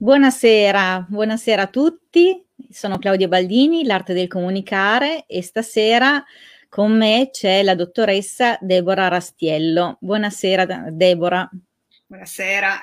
[0.00, 2.40] Buonasera, buonasera a tutti.
[2.70, 6.22] Sono Claudia Baldini, l'arte del comunicare e stasera
[6.68, 9.96] con me c'è la dottoressa Deborah Rastiello.
[9.98, 11.50] Buonasera Deborah.
[12.06, 12.78] Buonasera.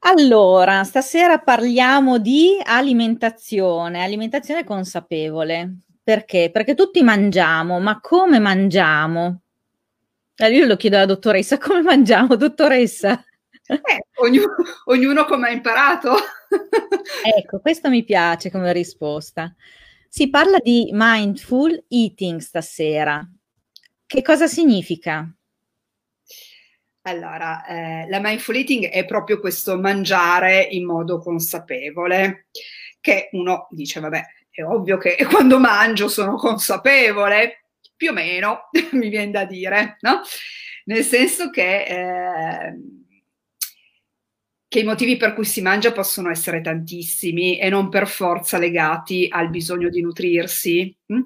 [0.00, 5.76] Allora, stasera parliamo di alimentazione, alimentazione consapevole.
[6.02, 6.50] Perché?
[6.50, 9.42] Perché tutti mangiamo, ma come mangiamo?
[10.38, 13.24] Io lo chiedo alla dottoressa, come mangiamo, dottoressa?
[13.66, 14.54] Eh, ognuno,
[14.86, 16.14] ognuno come ha imparato.
[17.36, 19.54] ecco, questo mi piace come risposta.
[20.08, 23.26] Si parla di mindful eating stasera.
[24.06, 25.26] Che cosa significa?
[27.06, 32.48] Allora, eh, la mindful eating è proprio questo mangiare in modo consapevole,
[33.00, 37.64] che uno dice, vabbè, è ovvio che quando mangio sono consapevole,
[37.96, 40.20] più o meno, mi viene da dire, no?
[40.84, 41.82] Nel senso che...
[41.84, 43.02] Eh,
[44.74, 49.28] che i motivi per cui si mangia possono essere tantissimi e non per forza legati
[49.30, 50.92] al bisogno di nutrirsi.
[51.12, 51.20] Mm?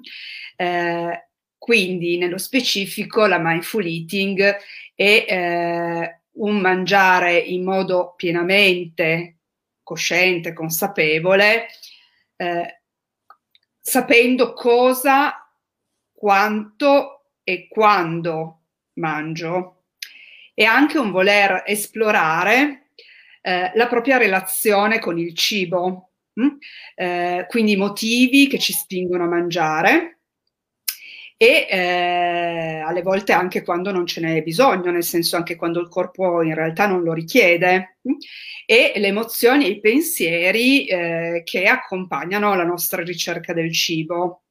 [0.55, 4.55] Eh, quindi, nello specifico, la mindful eating
[4.93, 9.37] è eh, un mangiare in modo pienamente
[9.81, 11.69] cosciente, consapevole,
[12.35, 12.81] eh,
[13.79, 15.51] sapendo cosa,
[16.11, 18.59] quanto e quando
[18.99, 19.85] mangio.
[20.53, 22.88] E anche un voler esplorare
[23.41, 26.11] eh, la propria relazione con il cibo?
[26.39, 26.57] Mm?
[26.95, 30.19] Eh, quindi i motivi che ci spingono a mangiare
[31.35, 35.87] e eh, alle volte anche quando non ce n'è bisogno, nel senso anche quando il
[35.87, 37.97] corpo in realtà non lo richiede?
[38.09, 38.17] Mm?
[38.71, 44.43] e le emozioni e i pensieri eh, che accompagnano la nostra ricerca del cibo.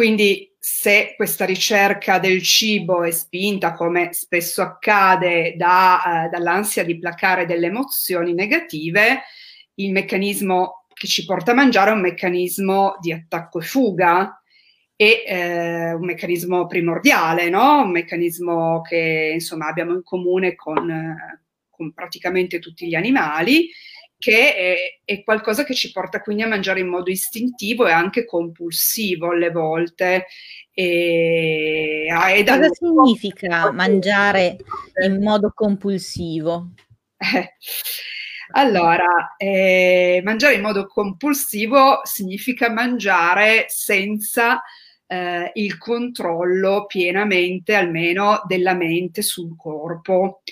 [0.00, 6.98] Quindi se questa ricerca del cibo è spinta, come spesso accade, da, eh, dall'ansia di
[6.98, 9.24] placare delle emozioni negative,
[9.74, 14.42] il meccanismo che ci porta a mangiare è un meccanismo di attacco e fuga,
[14.96, 17.82] è eh, un meccanismo primordiale, no?
[17.82, 23.68] un meccanismo che insomma abbiamo in comune con, eh, con praticamente tutti gli animali
[24.20, 28.26] che è, è, qualcosa che ci porta quindi a mangiare in modo istintivo e anche
[28.26, 30.26] compulsivo alle volte.
[30.74, 34.58] E, e Cosa significa mangiare
[35.02, 36.72] in modo compulsivo?
[37.16, 37.56] Eh,
[38.52, 44.60] allora, eh, mangiare in modo compulsivo significa mangiare senza
[45.06, 50.42] eh, il controllo pienamente, almeno, della mente sul corpo.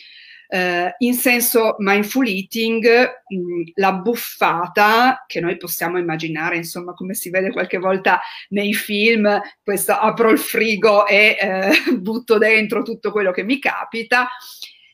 [0.50, 7.12] Uh, in senso mindful eating, mh, mm, la buffata che noi possiamo immaginare, insomma, come
[7.12, 11.70] si vede qualche volta nei film, questo apro il frigo e eh,
[12.00, 14.26] butto dentro tutto quello che mi capita,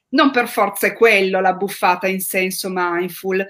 [0.09, 3.47] non per forza è quello la buffata in senso mindful.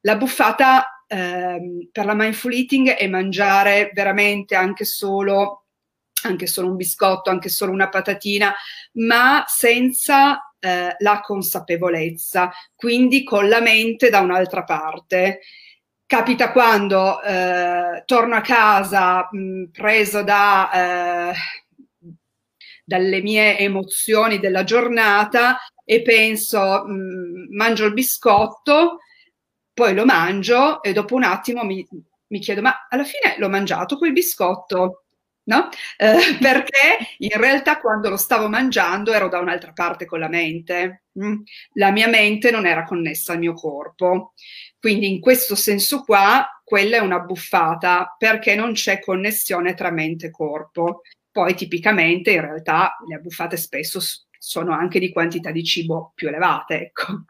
[0.00, 5.64] La buffata ehm, per la mindful eating è mangiare veramente anche solo
[6.22, 8.52] anche solo un biscotto, anche solo una patatina,
[8.94, 15.40] ma senza eh, la consapevolezza, quindi con la mente da un'altra parte.
[16.06, 21.34] Capita quando eh, torno a casa mh, preso da, eh,
[22.84, 28.98] dalle mie emozioni della giornata e penso, mh, mangio il biscotto,
[29.72, 31.86] poi lo mangio e dopo un attimo mi,
[32.28, 35.04] mi chiedo, ma alla fine l'ho mangiato quel biscotto?
[35.48, 35.68] No?
[35.96, 41.04] Eh, perché in realtà quando lo stavo mangiando ero da un'altra parte con la mente,
[41.18, 41.40] mm?
[41.74, 44.32] la mia mente non era connessa al mio corpo.
[44.78, 50.26] Quindi in questo senso qua, quella è una buffata perché non c'è connessione tra mente
[50.26, 51.02] e corpo.
[51.30, 54.00] Poi tipicamente in realtà le buffate spesso
[54.38, 57.24] sono anche di quantità di cibo più elevate, ecco.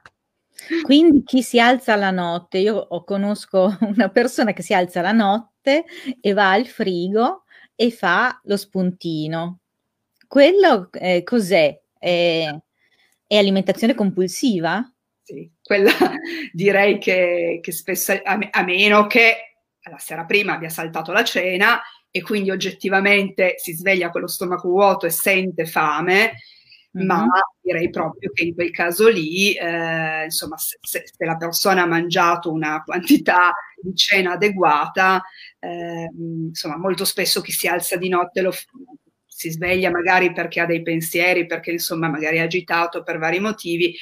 [0.83, 5.85] Quindi chi si alza la notte, io conosco una persona che si alza la notte
[6.21, 7.45] e va al frigo
[7.81, 9.61] e fa lo spuntino.
[10.27, 11.81] Quello eh, cos'è?
[11.97, 12.53] È,
[13.25, 14.83] è, alimentazione compulsiva?
[15.23, 15.93] Sì, quella
[16.53, 19.37] direi che, che spesso, a, a meno che
[19.89, 21.81] la sera prima abbia saltato la cena
[22.11, 26.33] e quindi oggettivamente si sveglia con lo stomaco vuoto e sente fame,
[26.99, 27.07] mm-hmm.
[27.07, 31.87] ma direi proprio che in quel caso lì, eh, insomma, se, se, la persona ha
[31.87, 35.23] mangiato una quantità di cena adeguata,
[35.59, 38.53] eh, insomma, molto spesso chi si alza di notte lo,
[39.39, 43.95] si sveglia magari perché ha dei pensieri, perché insomma magari è agitato per vari motivi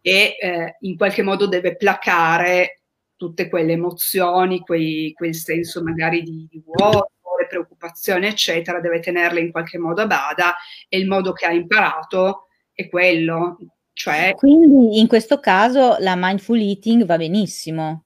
[0.00, 2.80] e eh, in qualche modo deve placare
[3.14, 7.10] tutte quelle emozioni, quei, quel senso magari di, di vuoto,
[7.48, 10.54] le preoccupazioni, eccetera, deve tenerle in qualche modo a bada
[10.88, 13.58] e il modo che ha imparato è quello,
[13.92, 18.04] Cioè, Quindi in questo caso la mindful eating va benissimo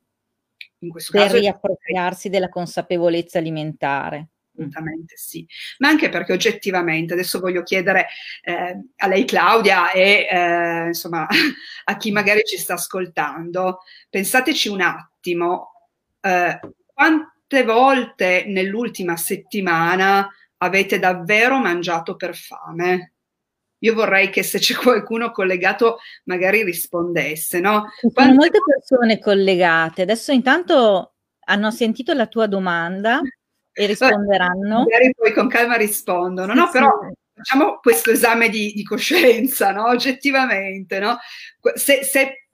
[0.79, 4.29] in questo per caso riappropriarsi della consapevolezza alimentare.
[4.55, 5.47] Assolutamente sì,
[5.79, 8.09] ma anche perché oggettivamente, adesso voglio chiedere
[8.43, 11.27] eh, a lei Claudia e eh, insomma
[11.85, 13.81] a chi magari ci sta ascoltando,
[14.11, 15.89] pensateci un attimo,
[16.21, 16.61] eh,
[17.53, 20.27] quante volte nell'ultima settimana
[20.59, 23.13] avete davvero mangiato per fame?
[23.81, 27.87] Io vorrei che se c'è qualcuno collegato magari rispondesse, no?
[28.01, 30.03] Ci sono molte persone collegate.
[30.03, 31.15] Adesso intanto
[31.45, 33.21] hanno sentito la tua domanda
[33.73, 34.79] e risponderanno.
[34.79, 36.67] Magari poi con calma rispondono, no?
[36.67, 36.91] Sì, Però
[37.35, 39.89] facciamo questo esame di, di coscienza, no?
[39.89, 41.19] Oggettivamente, no?
[41.75, 42.47] Se, se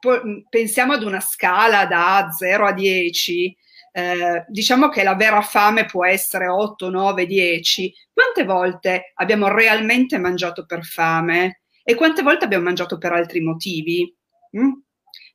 [0.49, 3.55] pensiamo ad una scala da 0 a 10,
[3.93, 7.93] eh, diciamo che la vera fame può essere 8, 9, 10.
[8.13, 14.15] Quante volte abbiamo realmente mangiato per fame e quante volte abbiamo mangiato per altri motivi?
[14.57, 14.73] Mm?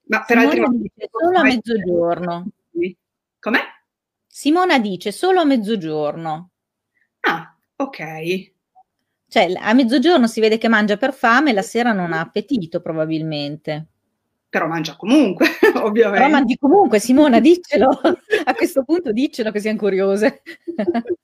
[0.06, 2.48] Ma per Simona altri motivi solo a mezzogiorno.
[3.40, 3.60] Com'è?
[4.28, 6.50] Simona dice solo a mezzogiorno.
[7.22, 8.52] Ah, ok.
[9.28, 13.93] Cioè, a mezzogiorno si vede che mangia per fame, la sera non ha appetito probabilmente
[14.54, 15.48] però mangia comunque,
[15.82, 16.20] ovviamente.
[16.20, 17.90] Però mangi comunque, Simona, diccelo.
[18.46, 20.44] A questo punto diccelo che siamo curiose.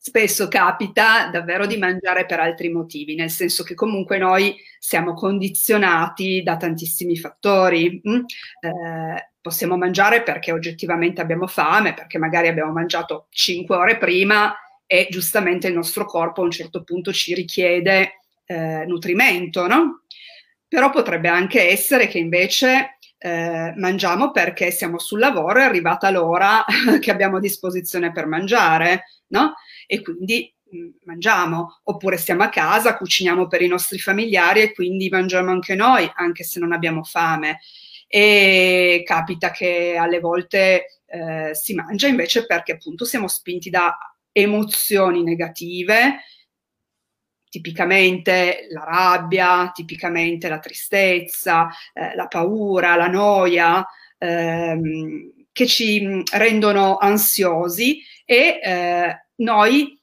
[0.00, 6.42] Spesso capita davvero di mangiare per altri motivi, nel senso che comunque noi siamo condizionati
[6.42, 8.02] da tantissimi fattori.
[8.08, 8.22] Mm?
[8.60, 14.52] Eh, possiamo mangiare perché oggettivamente abbiamo fame, perché magari abbiamo mangiato 5 ore prima
[14.86, 20.02] e giustamente il nostro corpo a un certo punto ci richiede eh, nutrimento, no?
[20.68, 26.64] Però potrebbe anche essere che invece eh, mangiamo perché siamo sul lavoro, è arrivata l'ora
[27.00, 29.54] che abbiamo a disposizione per mangiare, no?
[29.86, 35.08] E quindi mm, mangiamo, oppure stiamo a casa, cuciniamo per i nostri familiari e quindi
[35.08, 37.60] mangiamo anche noi, anche se non abbiamo fame.
[38.06, 43.96] E capita che alle volte eh, si mangia invece perché appunto siamo spinti da
[44.32, 46.20] emozioni negative
[47.58, 53.84] tipicamente la rabbia, tipicamente la tristezza, eh, la paura, la noia,
[54.16, 60.00] ehm, che ci mm, rendono ansiosi e eh, noi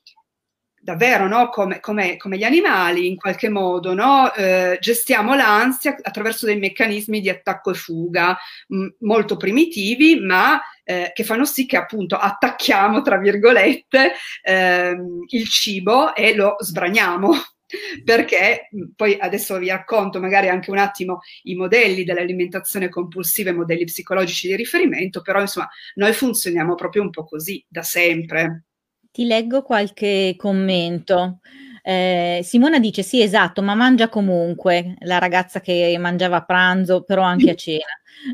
[0.81, 1.47] davvero, no?
[1.47, 4.33] come, come, come, gli animali, in qualche modo, no?
[4.33, 8.37] eh, gestiamo l'ansia attraverso dei meccanismi di attacco e fuga
[8.67, 15.25] mh, mm, molto primitivi, ma eh, che fanno sì che appunto attacchiamo, tra virgolette, ehm,
[15.29, 17.31] il cibo e lo sbraniamo
[18.05, 23.53] perché mm, poi adesso vi racconto magari anche un attimo i modelli dell'alimentazione compulsiva e
[23.53, 28.65] modelli psicologici di riferimento, però insomma noi funzioniamo proprio un po' così da sempre.
[29.11, 31.39] Ti leggo qualche commento.
[31.87, 37.21] Eh, Simona dice sì, esatto, ma mangia comunque, la ragazza che mangiava a pranzo, però
[37.21, 37.85] anche a cena.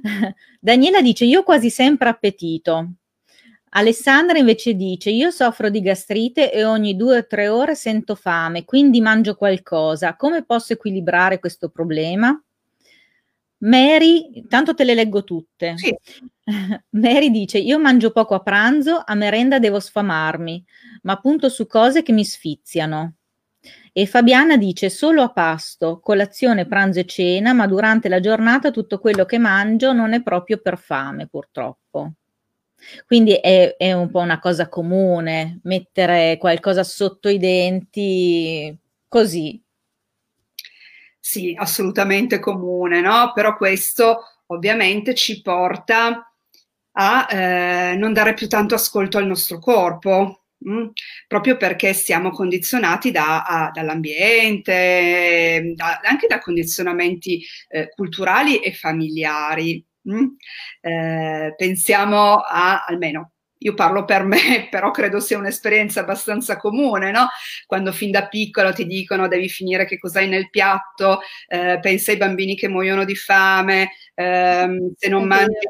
[0.57, 2.94] Daniela dice io ho quasi sempre appetito.
[3.74, 8.63] Alessandra invece dice io soffro di gastrite e ogni due o tre ore sento fame,
[8.63, 10.15] quindi mangio qualcosa.
[10.15, 12.42] Come posso equilibrare questo problema?
[13.63, 15.74] Mary, tanto te le leggo tutte.
[15.75, 15.94] Sì.
[16.92, 20.63] Mary dice: Io mangio poco a pranzo, a merenda devo sfamarmi,
[21.04, 23.15] ma punto su cose che mi sfiziano.
[23.94, 29.00] E Fabiana dice: Solo a pasto, colazione, pranzo e cena, ma durante la giornata tutto
[29.00, 32.14] quello che mangio non è proprio per fame, purtroppo.
[33.06, 38.76] Quindi è, è un po' una cosa comune mettere qualcosa sotto i denti
[39.07, 39.62] così,
[41.24, 43.31] sì, assolutamente comune, no?
[43.33, 46.33] Però questo ovviamente ci porta
[46.94, 50.41] a eh, non dare più tanto ascolto al nostro corpo?
[50.69, 50.89] Mm?
[51.27, 59.83] proprio perché siamo condizionati da, a, dall'ambiente, da, anche da condizionamenti eh, culturali e familiari.
[60.09, 60.27] Mm?
[60.81, 63.31] Eh, pensiamo a, almeno
[63.63, 64.37] io parlo per me,
[64.69, 67.27] però credo sia un'esperienza abbastanza comune, no?
[67.65, 72.18] Quando fin da piccolo ti dicono devi finire che cos'hai nel piatto, eh, pensa ai
[72.18, 75.69] bambini che muoiono di fame, ehm, se non È mangi...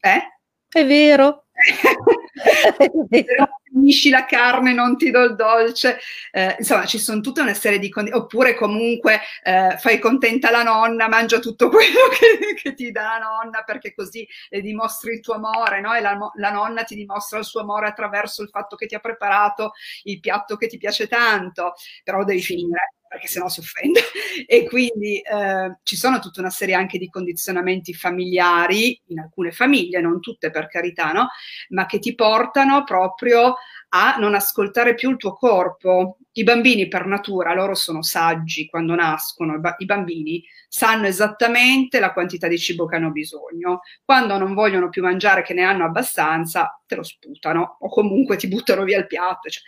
[0.00, 0.02] Vero.
[0.16, 0.22] Eh?
[0.68, 1.46] È vero.
[3.10, 5.98] Se non finisci la carne non ti do il dolce,
[6.32, 10.62] eh, insomma ci sono tutta una serie di condizioni, oppure comunque eh, fai contenta la
[10.62, 15.20] nonna, mangia tutto quello che, che, ti dà la nonna perché così le dimostri il
[15.20, 15.94] tuo amore, no?
[15.94, 19.00] e la, la, nonna ti dimostra il suo amore attraverso il fatto che ti ha
[19.00, 19.72] preparato
[20.04, 24.00] il piatto che ti piace tanto, però devi finire perché sennò si offende.
[24.48, 30.00] E quindi eh, ci sono tutta una serie anche di condizionamenti familiari, in alcune famiglie,
[30.00, 31.28] non tutte per carità, no?
[31.70, 33.54] ma che ti portano proprio
[33.90, 36.18] a non ascoltare più il tuo corpo.
[36.32, 42.46] I bambini per natura, loro sono saggi quando nascono, i bambini sanno esattamente la quantità
[42.46, 43.80] di cibo che hanno bisogno.
[44.04, 48.48] Quando non vogliono più mangiare, che ne hanno abbastanza, te lo sputano o comunque ti
[48.48, 49.48] buttano via il piatto.
[49.48, 49.62] Cioè.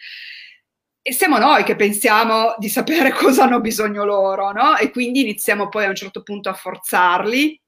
[1.08, 4.76] E siamo noi che pensiamo di sapere cosa hanno bisogno loro, no?
[4.76, 7.58] E quindi iniziamo poi a un certo punto a forzarli,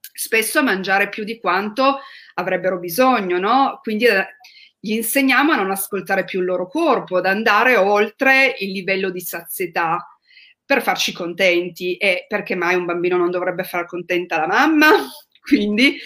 [0.00, 1.98] spesso a mangiare più di quanto
[2.36, 3.80] avrebbero bisogno, no?
[3.82, 4.36] Quindi eh,
[4.80, 9.20] gli insegniamo a non ascoltare più il loro corpo, ad andare oltre il livello di
[9.20, 10.02] sazietà
[10.64, 14.88] per farci contenti e perché mai un bambino non dovrebbe far contenta la mamma?
[15.46, 15.98] Quindi,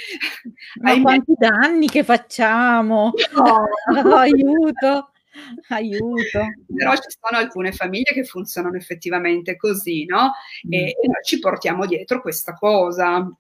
[0.80, 3.12] ma quanti danni che facciamo?
[3.32, 3.64] No.
[3.94, 5.09] oh, aiuto.
[5.68, 6.40] Aiuto.
[6.74, 10.32] Però ci sono alcune famiglie che funzionano effettivamente così, no?
[10.68, 10.86] E, mm.
[10.86, 13.30] e noi ci portiamo dietro questa cosa.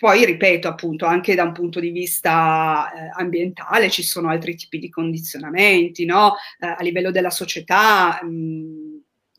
[0.00, 4.78] Poi, ripeto, appunto, anche da un punto di vista eh, ambientale ci sono altri tipi
[4.78, 6.36] di condizionamenti, no?
[6.58, 8.89] Eh, a livello della società mh, mm,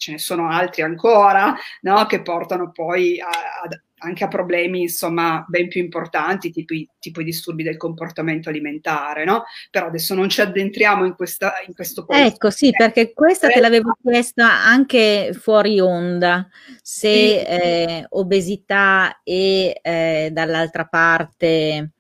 [0.02, 2.06] ce ne sono altri ancora, no?
[2.08, 7.22] Che portano poi a, a, anche a problemi insomma ben più importanti, tipo i, tipo
[7.22, 9.44] i disturbi del comportamento alimentare, no?
[9.70, 12.20] Però adesso non ci addentriamo in, questa, in questo punto.
[12.20, 16.50] Ecco, sì, perché questa te l'avevo chiesta anche fuori onda,
[16.82, 17.46] se sì.
[17.46, 21.92] eh, obesità e eh, dall'altra parte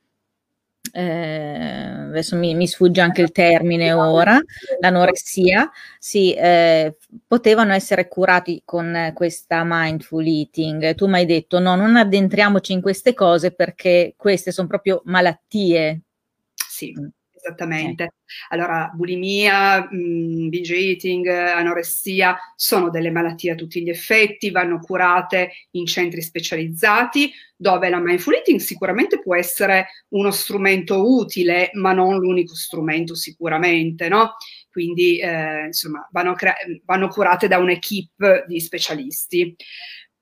[0.91, 4.39] eh, adesso mi, mi, sfugge anche il termine ora,
[4.79, 10.95] l'anoressia, sì, eh, potevano essere curati con questa mindful eating.
[10.95, 16.01] Tu mi hai detto no, non addentriamoci in queste cose perché queste sono proprio malattie.
[16.53, 16.93] Sì.
[17.41, 17.48] Mm.
[17.48, 18.13] Esattamente.
[18.50, 25.51] Allora, bulimia, mh, binge eating, anoressia sono delle malattie a tutti gli effetti, vanno curate
[25.71, 32.19] in centri specializzati, dove la mindful eating sicuramente può essere uno strumento utile, ma non
[32.19, 34.36] l'unico strumento sicuramente, no?
[34.71, 36.55] Quindi, eh, insomma, vanno, crea-
[36.86, 39.55] vanno, curate da un'equipe di specialisti.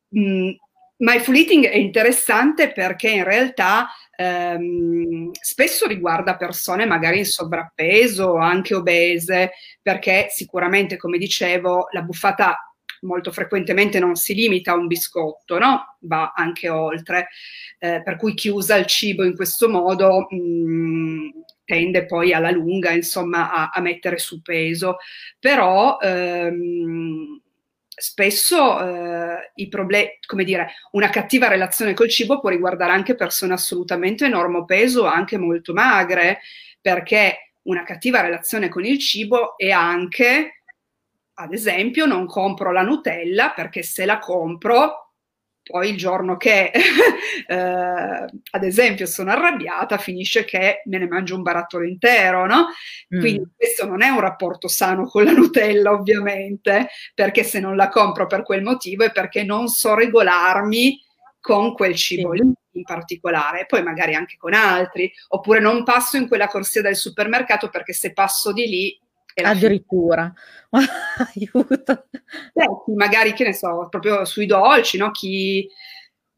[0.10, 0.50] Mh,
[0.98, 3.88] mindful eating è interessante perché in realtà
[4.20, 12.02] ehm, spesso riguarda persone magari in sovrappeso o anche obese, perché sicuramente, come dicevo, la
[12.02, 12.58] buffata
[13.02, 15.98] molto frequentemente non si limita a un biscotto, no?
[16.02, 17.30] va anche oltre,
[17.80, 21.30] eh, per cui chi usa il cibo in questo modo mh, mm,
[21.64, 24.98] tende poi alla lunga insomma a, a mettere su peso,
[25.40, 27.39] però ehm,
[28.00, 33.54] spesso eh, i problemi, come dire, una cattiva relazione col cibo può riguardare anche persone
[33.54, 36.40] assolutamente enormo peso, anche molto magre,
[36.82, 40.64] perché una cattiva relazione con il cibo è anche,
[41.34, 45.09] ad esempio, non compro la Nutella perché se la compro
[45.70, 46.72] poi il giorno che,
[47.48, 52.70] eh, ad esempio, sono arrabbiata, finisce che me ne mangio un barattolo intero, no?
[53.08, 53.56] Quindi mm.
[53.56, 58.26] questo non è un rapporto sano con la Nutella, ovviamente, perché se non la compro
[58.26, 61.00] per quel motivo è perché non so regolarmi
[61.40, 66.28] con quel cibo lì in particolare, poi magari anche con altri, oppure non passo in
[66.28, 69.00] quella corsia del supermercato perché se passo di lì
[69.48, 70.34] Addirittura,
[70.70, 72.06] aiuto.
[72.54, 75.12] Eh, magari, che ne so, proprio sui dolci, no?
[75.12, 75.68] Chi,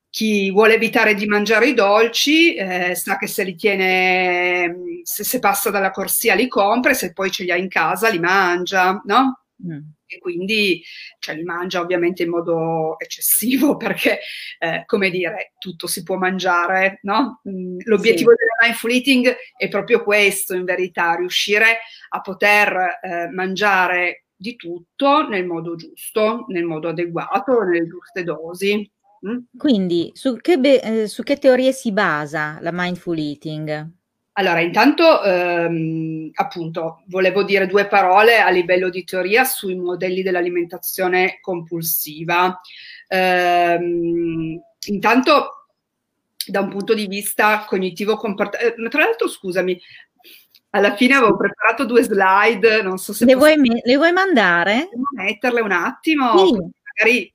[0.10, 5.40] chi vuole evitare di mangiare i dolci eh, sa che se li tiene, se, se,
[5.40, 9.02] passa dalla corsia li compra e se poi ce li ha in casa li mangia,
[9.06, 9.44] no?
[9.66, 9.80] Mm.
[10.14, 10.84] E quindi
[11.20, 14.20] cioè, li mangia ovviamente in modo eccessivo perché,
[14.60, 17.42] eh, come dire, tutto si può mangiare, no?
[17.50, 18.36] Mm, l'obiettivo sì.
[18.38, 25.28] della mindful eating è proprio questo, in verità, riuscire a poter eh, mangiare di tutto
[25.30, 28.92] nel modo giusto, nel modo adeguato, nelle giuste dosi.
[29.26, 29.38] Mm?
[29.56, 34.00] Quindi, su che, be- eh, su che teorie si basa la mindful eating?
[34.34, 41.40] Allora, intanto, ehm, appunto, volevo dire due parole a livello di teoria sui modelli dell'alimentazione
[41.42, 42.62] compulsiva.
[43.08, 45.66] Ehm, intanto,
[46.46, 49.80] da un punto di vista cognitivo comportamentale, eh, tra l'altro, scusami,
[50.70, 53.26] alla fine avevo preparato due slide, non so se...
[53.26, 54.90] Le, vuoi, me- le vuoi, mandare?
[55.14, 56.58] Metterle un attimo, sì.
[56.96, 57.34] magari...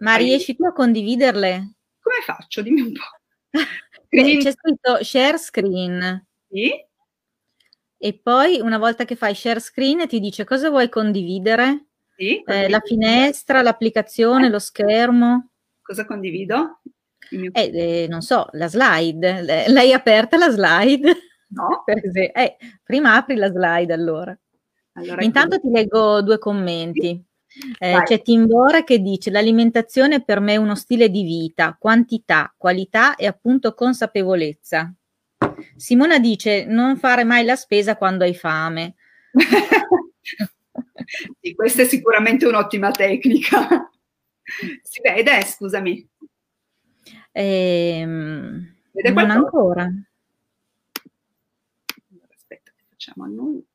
[0.00, 1.72] Ma riesci tu a condividerle?
[2.00, 2.60] Come faccio?
[2.60, 3.58] Dimmi un po'.
[4.08, 4.40] Screen.
[4.40, 6.26] C'è scritto share screen.
[6.50, 6.70] Sì.
[8.00, 11.86] E poi una volta che fai share screen ti dice cosa vuoi condividere?
[12.16, 15.50] Sì, eh, la finestra, l'applicazione, lo schermo.
[15.82, 16.80] Cosa condivido?
[17.30, 17.50] Mio...
[17.52, 17.70] Eh,
[18.04, 19.68] eh, non so, la slide.
[19.68, 21.12] L'hai aperta la slide?
[21.48, 21.84] No.
[22.34, 24.36] Eh, prima apri la slide allora.
[24.92, 27.24] allora Intanto ti leggo due commenti.
[27.78, 33.16] Eh, c'è Timbora che dice l'alimentazione per me è uno stile di vita, quantità, qualità
[33.16, 34.92] e appunto consapevolezza.
[35.76, 38.94] Simona dice non fare mai la spesa quando hai fame.
[41.40, 43.82] sì, questa è sicuramente un'ottima tecnica.
[44.82, 46.08] Si vede, scusami.
[47.32, 49.92] Ehm, vede non ancora.
[52.32, 53.67] Aspetta, facciamo a noi.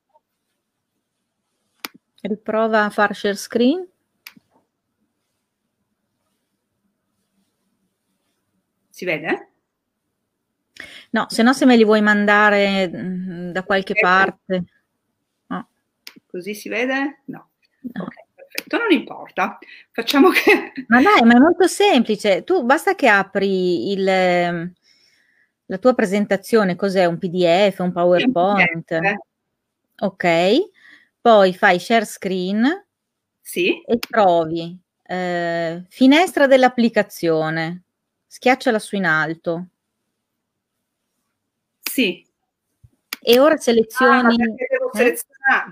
[2.25, 3.85] Riprova a far share screen.
[8.89, 9.49] Si vede?
[11.11, 14.63] No, se no se me li vuoi mandare mm, da qualche parte.
[15.47, 15.67] No.
[16.25, 17.23] Così si vede?
[17.25, 17.49] No.
[17.81, 18.03] no.
[18.03, 19.59] Ok, perfetto, non importa.
[19.91, 20.71] Facciamo che...
[20.87, 22.45] Ma dai, ma è molto semplice.
[22.45, 24.73] Tu basta che apri il, ehm,
[25.65, 27.03] la tua presentazione, cos'è?
[27.03, 28.99] Un PDF, un PowerPoint?
[29.97, 30.71] Ok,
[31.23, 32.85] poi fai share screen
[33.39, 33.81] sì.
[33.81, 37.83] e trovi eh, finestra dell'applicazione.
[38.27, 39.67] Schiacciala su in alto.
[41.79, 42.27] Sì.
[43.21, 44.33] E ora selezioni...
[44.33, 45.17] Ah, devo eh?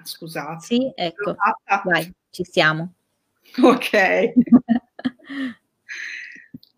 [0.03, 0.65] Scusate.
[0.65, 1.35] Sì, ecco.
[1.83, 2.93] Vai, ci siamo.
[3.61, 4.33] Ok.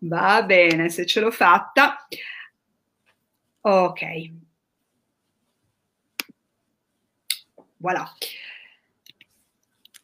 [0.00, 2.08] Va bene, se ce l'ho fatta.
[3.60, 4.02] Ok.
[7.76, 8.12] Voilà.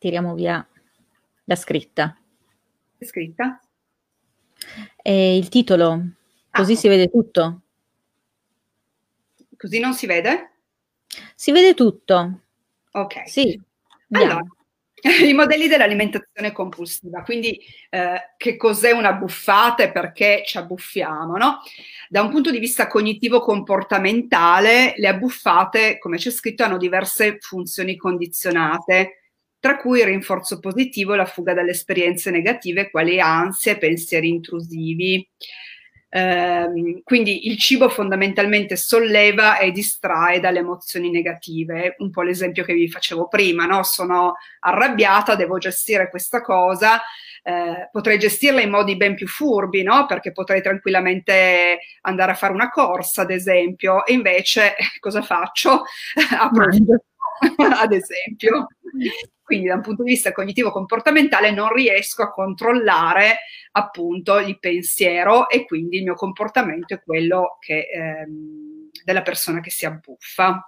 [0.00, 0.66] Tiriamo via
[1.45, 2.16] la scritta.
[2.99, 3.61] Scritta?
[5.02, 6.02] E il titolo,
[6.50, 7.61] così ah, si vede tutto.
[9.59, 10.52] Così non si vede?
[11.35, 12.40] Si vede tutto.
[12.92, 13.28] Ok.
[13.28, 13.61] Sì.
[14.12, 14.40] Allora,
[15.23, 21.59] i modelli dell'alimentazione compulsiva, quindi eh, che cos'è una buffata e perché ci abbuffiamo, no?
[22.09, 29.16] Da un punto di vista cognitivo-comportamentale, le abbuffate, come c'è scritto, hanno diverse funzioni condizionate,
[29.61, 34.29] tra cui il rinforzo positivo e la fuga dalle esperienze negative, quali ansie e pensieri
[34.29, 35.29] intrusivi.
[36.12, 42.75] Eh, quindi il cibo fondamentalmente solleva e distrae dalle emozioni negative, un po' l'esempio che
[42.75, 43.85] vi facevo prima, no?
[43.85, 47.00] sono arrabbiata, devo gestire questa cosa,
[47.43, 50.07] eh, potrei gestirla in modi ben più furbi, no?
[50.07, 55.82] perché potrei tranquillamente andare a fare una corsa, ad esempio, e invece cosa faccio?
[56.41, 56.67] Apro
[57.80, 58.67] ad esempio.
[59.50, 63.39] Quindi da un punto di vista cognitivo-comportamentale non riesco a controllare
[63.73, 69.71] appunto il pensiero e quindi il mio comportamento è quello che, ehm, della persona che
[69.71, 70.65] si abbuffa.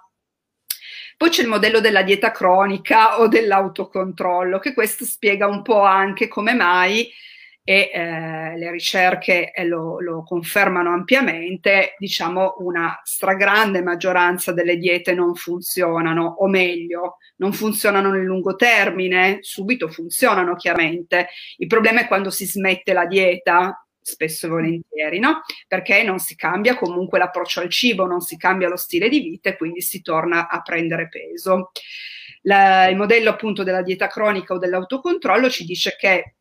[1.15, 6.27] Poi c'è il modello della dieta cronica o dell'autocontrollo, che questo spiega un po' anche
[6.27, 7.09] come mai
[7.65, 15.13] e eh, le ricerche eh, lo, lo, confermano ampiamente, diciamo una stragrande maggioranza delle diete
[15.13, 21.29] non funzionano, o meglio, non funzionano nel lungo termine, subito funzionano chiaramente.
[21.57, 25.43] Il problema è quando si smette la dieta, spesso e volentieri, no?
[25.65, 29.49] Perché non si cambia comunque l'approccio al cibo, non si cambia lo stile di vita
[29.49, 31.71] e quindi si torna a prendere peso.
[32.41, 36.35] La, il modello appunto della dieta cronica o dell'autocontrollo ci dice che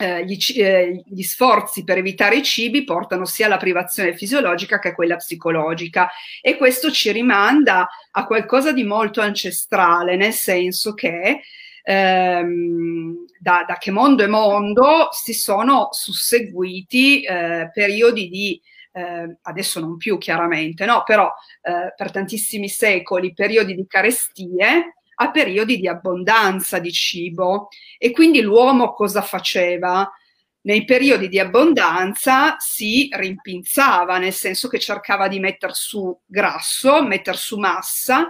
[0.00, 4.88] eh, gli, eh, gli, sforzi per evitare i cibi portano sia alla privazione fisiologica che
[4.88, 6.08] a quella psicologica
[6.40, 11.42] e questo ci rimanda a qualcosa di molto ancestrale, nel senso che
[11.82, 18.58] ehm, da, da, che mondo è mondo si sono susseguiti eh, periodi di
[18.92, 21.02] eh, adesso non più chiaramente, no?
[21.04, 28.10] però eh, per tantissimi secoli periodi di carestie a periodi di abbondanza di cibo e
[28.10, 30.10] quindi l'uomo cosa faceva?
[30.62, 37.36] Nei periodi di abbondanza si rimpinzava, nel senso che cercava di mettere su grasso, mettere
[37.36, 38.28] su massa,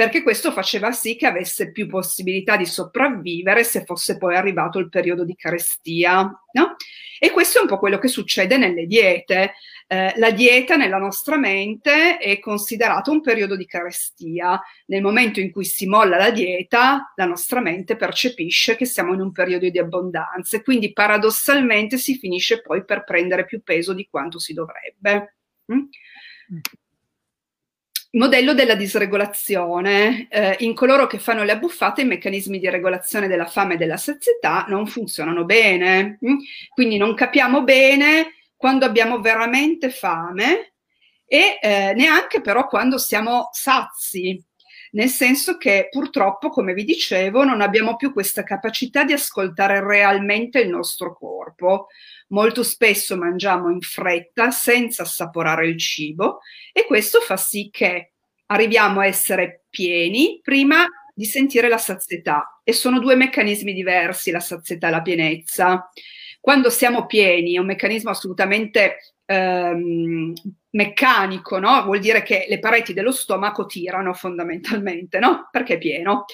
[0.00, 4.88] perché questo faceva sì che avesse più possibilità di sopravvivere se fosse poi arrivato il
[4.88, 6.22] periodo di carestia.
[6.52, 6.76] No?
[7.18, 9.52] E questo è un po' quello che succede nelle diete.
[9.86, 14.58] Eh, la dieta nella nostra mente è considerata un periodo di carestia.
[14.86, 19.20] Nel momento in cui si molla la dieta, la nostra mente percepisce che siamo in
[19.20, 24.08] un periodo di abbondanza e quindi paradossalmente si finisce poi per prendere più peso di
[24.08, 25.36] quanto si dovrebbe.
[25.70, 25.82] Mm?
[28.12, 30.26] Modello della disregolazione.
[30.28, 33.96] Eh, in coloro che fanno le abbuffate i meccanismi di regolazione della fame e della
[33.96, 36.18] sazietà non funzionano bene.
[36.24, 36.36] Mm?
[36.70, 40.74] Quindi non capiamo bene quando abbiamo veramente fame
[41.24, 44.42] e eh, neanche però quando siamo sazi.
[44.92, 50.58] Nel senso che purtroppo, come vi dicevo, non abbiamo più questa capacità di ascoltare realmente
[50.58, 51.86] il nostro corpo.
[52.30, 56.40] Molto spesso mangiamo in fretta senza assaporare il cibo
[56.72, 58.12] e questo fa sì che
[58.46, 64.40] arriviamo a essere pieni prima di sentire la sazietà e sono due meccanismi diversi, la
[64.40, 65.90] sazietà e la pienezza.
[66.40, 70.32] Quando siamo pieni è un meccanismo assolutamente ehm,
[70.70, 71.82] meccanico, no?
[71.82, 75.48] Vuol dire che le pareti dello stomaco tirano fondamentalmente, no?
[75.50, 76.24] Perché è pieno.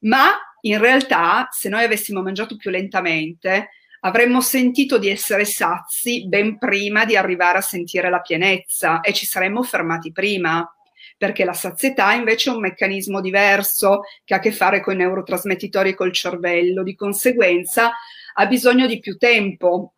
[0.00, 0.30] Ma
[0.60, 7.04] in realtà, se noi avessimo mangiato più lentamente, avremmo sentito di essere sazi ben prima
[7.04, 10.68] di arrivare a sentire la pienezza e ci saremmo fermati prima
[11.16, 14.98] perché la sazietà invece è un meccanismo diverso che ha a che fare con i
[14.98, 17.90] neurotrasmettitori e col cervello, di conseguenza
[18.34, 19.94] ha bisogno di più tempo,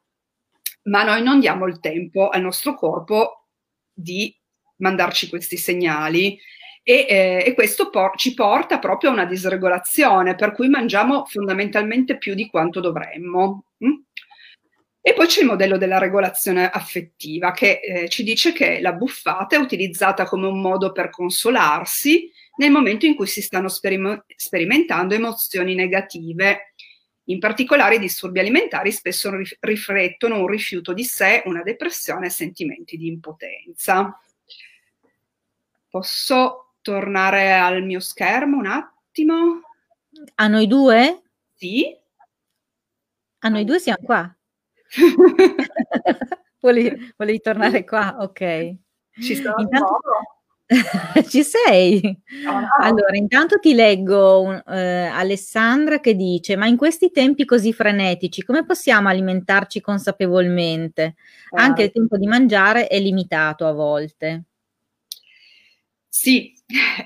[0.85, 3.49] ma noi non diamo il tempo al nostro corpo
[3.93, 4.35] di
[4.77, 6.39] mandarci questi segnali
[6.83, 12.17] e, eh, e questo por- ci porta proprio a una disregolazione, per cui mangiamo fondamentalmente
[12.19, 13.65] più di quanto dovremmo.
[13.85, 13.95] Mm?
[15.03, 19.57] E poi c'è il modello della regolazione affettiva che eh, ci dice che la buffata
[19.57, 25.15] è utilizzata come un modo per consolarsi nel momento in cui si stanno sperim- sperimentando
[25.15, 26.75] emozioni negative.
[27.25, 32.31] In particolare i disturbi alimentari spesso rif- riflettono un rifiuto di sé, una depressione e
[32.31, 34.21] sentimenti di impotenza.
[35.89, 39.61] Posso tornare al mio schermo un attimo?
[40.35, 41.23] A noi due?
[41.55, 41.97] Sì.
[43.39, 44.37] A noi due siamo qua.
[46.61, 48.17] volevi, volevi, tornare qua?
[48.19, 48.75] Ok.
[49.21, 50.01] Ci sono intanto...
[51.29, 52.01] Ci sei?
[52.47, 52.69] Oh, no.
[52.81, 58.65] Allora, intanto ti leggo eh, Alessandra che dice: Ma in questi tempi così frenetici, come
[58.65, 61.15] possiamo alimentarci consapevolmente?
[61.51, 64.45] Anche il tempo di mangiare è limitato a volte.
[66.09, 66.53] Sì,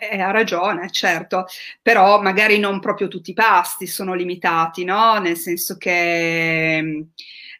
[0.00, 1.46] eh, ha ragione, certo,
[1.80, 5.18] però magari non proprio tutti i pasti sono limitati, no?
[5.18, 7.06] Nel senso che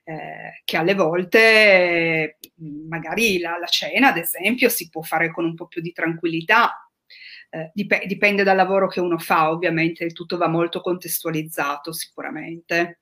[0.05, 2.39] eh, che alle volte
[2.89, 6.89] magari la, la, cena, ad esempio, si può fare con un po' più di tranquillità.
[7.51, 13.01] Eh, dip- dipende dal lavoro che uno fa, ovviamente, tutto va molto contestualizzato sicuramente.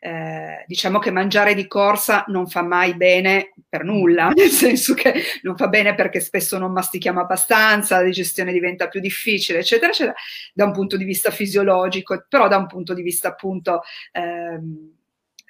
[0.00, 5.14] Eh, diciamo che mangiare di corsa non fa mai bene per nulla, nel senso che
[5.42, 10.14] non fa bene perché spesso non mastichiamo abbastanza, la digestione diventa più difficile, eccetera, eccetera,
[10.52, 13.82] da un punto di vista fisiologico, però da un punto di vista appunto
[14.12, 14.96] ehm,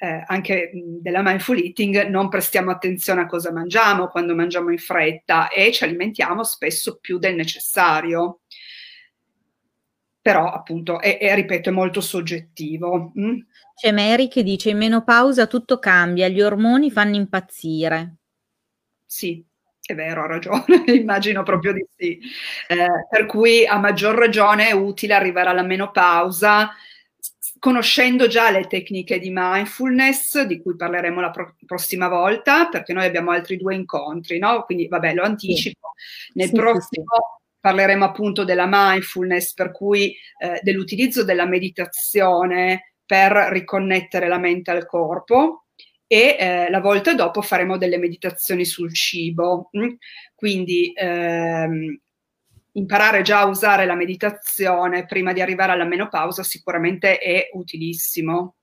[0.01, 5.49] eh, anche della mindful eating, non prestiamo attenzione a cosa mangiamo quando mangiamo in fretta
[5.49, 8.41] e ci alimentiamo spesso più del necessario.
[10.21, 13.13] Però appunto, è, è ripeto, è molto soggettivo.
[13.19, 13.39] Mm?
[13.75, 18.17] C'è Mary che dice in menopausa tutto cambia, gli ormoni fanno impazzire.
[19.07, 19.45] Sì,
[19.81, 22.19] è vero, ha ragione, immagino proprio di sì.
[22.69, 26.71] Eh, per cui a maggior ragione è utile arrivare alla menopausa
[27.59, 33.07] conoscendo già le tecniche di mindfulness, di cui parleremo la pro- prossima volta, perché noi
[33.07, 34.63] abbiamo altri due incontri, no?
[34.65, 35.93] Quindi, vabbè, lo anticipo.
[35.97, 36.33] Sì.
[36.35, 43.33] Nel sì, prossimo sì, parleremo appunto della mindfulness, per cui eh, dell'utilizzo della meditazione per
[43.51, 45.65] riconnettere la mente al corpo
[46.07, 49.71] e eh, la volta dopo faremo delle meditazioni sul cibo.
[49.77, 49.95] Mm?
[50.35, 52.01] Quindi ehm,
[52.73, 58.58] imparare già a usare la meditazione prima di arrivare alla menopausa sicuramente è utilissimo.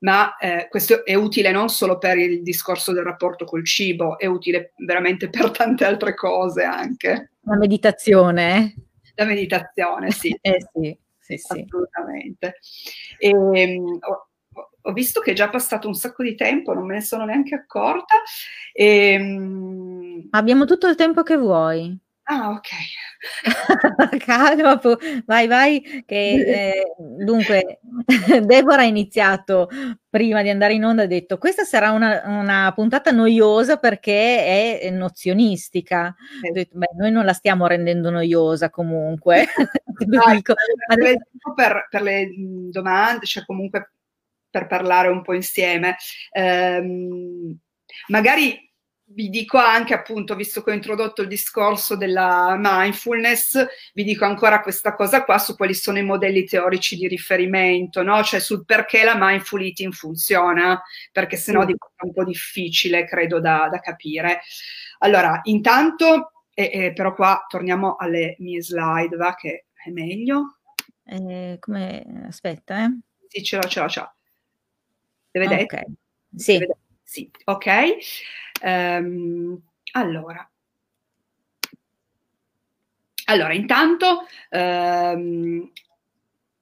[0.00, 4.26] Ma eh, questo è utile non solo per il discorso del rapporto col cibo, è
[4.26, 7.32] utile veramente per tante altre cose anche.
[7.42, 8.74] La meditazione?
[9.14, 10.36] La meditazione, sì.
[10.40, 11.60] eh sì, sì, sì.
[11.60, 12.56] Assolutamente.
[13.18, 14.28] E, ehm, ho,
[14.80, 17.54] ho, visto che è già passato un sacco di tempo, non me ne sono neanche
[17.54, 18.14] accorta.
[18.72, 21.98] E, ehm, Abbiamo tutto il tempo che vuoi.
[22.32, 22.68] Ah, ok.
[24.24, 24.80] Calma,
[25.26, 26.04] vai, vai.
[26.06, 27.80] Che, eh, dunque,
[28.46, 29.68] Deborah ha iniziato
[30.08, 34.90] prima di andare in onda, ha detto questa sarà una, una puntata noiosa perché è
[34.90, 36.14] nozionistica.
[36.48, 39.46] Ho detto, beh, noi non la stiamo rendendo noiosa comunque.
[40.06, 40.54] Vai, dico,
[41.56, 42.28] per, per, le
[42.70, 43.90] domande, cioè comunque
[44.48, 45.96] per parlare un po' insieme.
[46.30, 47.58] Um,
[48.06, 48.69] magari
[49.12, 54.60] vi dico anche appunto, visto che ho introdotto il discorso della mindfulness, vi dico ancora
[54.60, 58.22] questa cosa qua su quali sono i modelli teorici di riferimento, no?
[58.22, 63.68] cioè sul perché la mindful eating funziona, perché sennò diventa un po' difficile, credo, da,
[63.70, 64.42] da capire.
[64.98, 70.58] Allora, intanto, eh, eh, però qua torniamo alle mie slide, va che è meglio.
[71.04, 72.04] Eh, come...
[72.26, 72.98] Aspetta, eh.
[73.26, 74.14] Sì, ce l'ho, ce l'ho, ce l'ho.
[75.32, 75.62] Le vedete?
[75.62, 75.82] Ok,
[76.36, 76.52] sì.
[76.58, 76.78] Vedete?
[77.02, 77.66] Sì, ok.
[78.62, 79.60] Um,
[79.92, 80.48] allora.
[83.26, 85.70] Allora, intanto, um,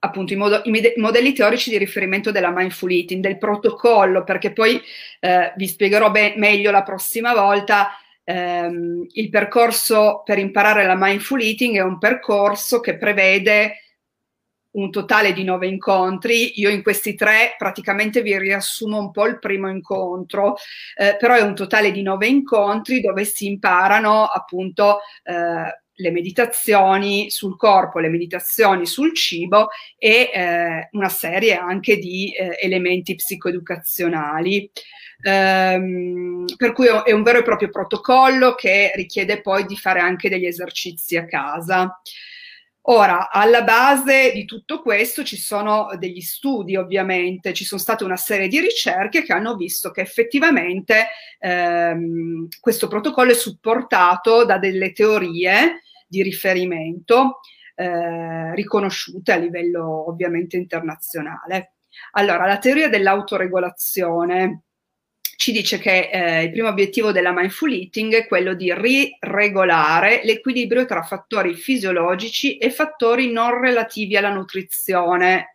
[0.00, 4.80] appunto, i, mod- i, modelli teorici di riferimento della mindful eating, del protocollo, perché poi
[5.20, 7.90] eh, vi spiegherò be- meglio la prossima volta.
[8.24, 13.87] Um, il percorso per imparare la mindful eating è un percorso che prevede
[14.72, 16.58] un totale di nove incontri.
[16.60, 20.56] Io in questi tre praticamente vi riassumo un po' il primo incontro,
[20.96, 27.30] eh, però è un totale di nove incontri dove si imparano appunto eh, le meditazioni
[27.30, 34.70] sul corpo, le meditazioni sul cibo e eh, una serie anche di eh, elementi psicoeducazionali.
[35.20, 40.28] Um, per cui è un vero e proprio protocollo che richiede poi di fare anche
[40.28, 42.00] degli esercizi a casa.
[42.90, 48.16] Ora, alla base di tutto questo ci sono degli studi, ovviamente, ci sono state una
[48.16, 54.92] serie di ricerche che hanno visto che effettivamente ehm, questo protocollo è supportato da delle
[54.92, 57.40] teorie di riferimento
[57.74, 61.74] eh, riconosciute a livello ovviamente internazionale.
[62.12, 64.62] Allora, la teoria dell'autoregolazione
[65.38, 70.84] ci dice che eh, il primo obiettivo della mindful eating è quello di riregolare l'equilibrio
[70.84, 75.54] tra fattori fisiologici e fattori non relativi alla nutrizione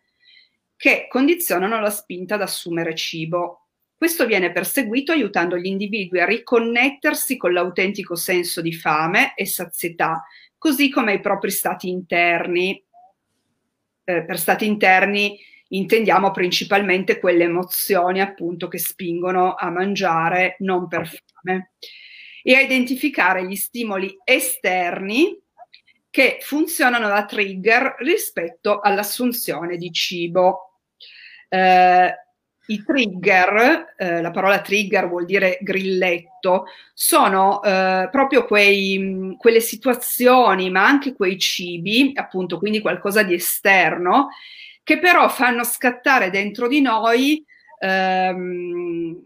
[0.74, 3.66] che condizionano la spinta ad assumere cibo.
[3.94, 10.24] Questo viene perseguito aiutando gli individui a riconnettersi con l'autentico senso di fame e sazietà,
[10.56, 12.82] così come i propri stati interni.
[14.02, 15.38] Eh, per stati interni
[15.76, 21.72] intendiamo principalmente quelle emozioni appunto che spingono a mangiare non per fame
[22.42, 25.40] e a identificare gli stimoli esterni
[26.10, 30.80] che funzionano da trigger rispetto all'assunzione di cibo.
[31.48, 32.14] Eh,
[32.66, 40.70] i trigger, eh, la parola trigger vuol dire grilletto, sono eh, proprio quei, quelle situazioni,
[40.70, 44.28] ma anche quei cibi, appunto, quindi qualcosa di esterno,
[44.84, 47.44] che però fanno scattare dentro di noi
[47.80, 49.22] ehm,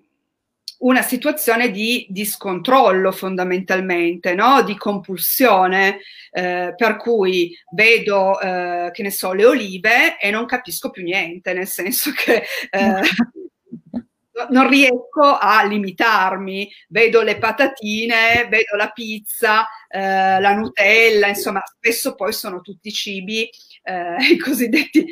[0.78, 4.62] una situazione di, di scontrollo fondamentalmente, no?
[4.62, 5.98] di compulsione,
[6.30, 11.52] eh, per cui vedo, eh, che ne so, le olive e non capisco più niente,
[11.52, 12.44] nel senso che...
[12.70, 13.00] Eh,
[14.50, 22.14] non riesco a limitarmi, vedo le patatine, vedo la pizza, eh, la Nutella, insomma, spesso
[22.14, 23.50] poi sono tutti cibi
[23.88, 25.06] eh, i cosiddetti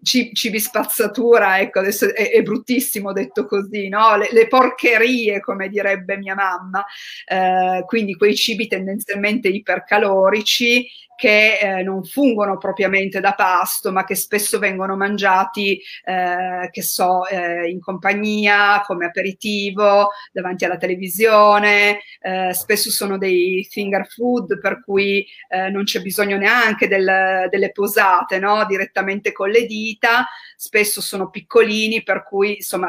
[0.00, 4.16] cibi spazzatura, ecco, adesso è, è bruttissimo detto così, no?
[4.16, 6.84] le, le, porcherie, come direbbe mia mamma,
[7.26, 10.86] eh, quindi quei cibi tendenzialmente ipercalorici
[11.18, 17.26] che eh, non fungono propriamente da pasto, ma che spesso vengono mangiati, eh, che so,
[17.26, 24.80] eh, in compagnia, come aperitivo, davanti alla televisione, eh, spesso sono dei finger food, per
[24.84, 28.64] cui eh, non c'è bisogno neanche del, delle posate, no?
[28.64, 30.24] direttamente con le dita,
[30.56, 32.88] spesso sono piccolini, per cui insomma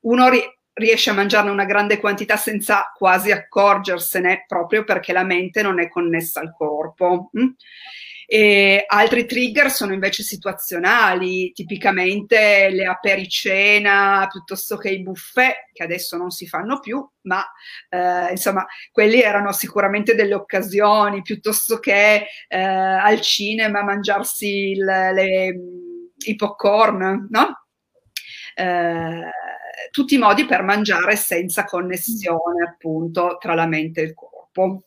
[0.00, 5.62] uno ri- riesce a mangiarne una grande quantità senza quasi accorgersene, proprio perché la mente
[5.62, 7.30] non è connessa al corpo.
[7.38, 7.48] Mm?
[8.30, 16.18] E altri trigger sono invece situazionali, tipicamente le apericena piuttosto che i buffet, che adesso
[16.18, 17.42] non si fanno più, ma
[17.88, 25.60] eh, insomma, quelli erano sicuramente delle occasioni, piuttosto che eh, al cinema mangiarsi il, le,
[26.26, 27.64] i popcorn, no?
[28.54, 29.30] Eh,
[29.90, 34.82] tutti i modi per mangiare senza connessione appunto tra la mente e il corpo.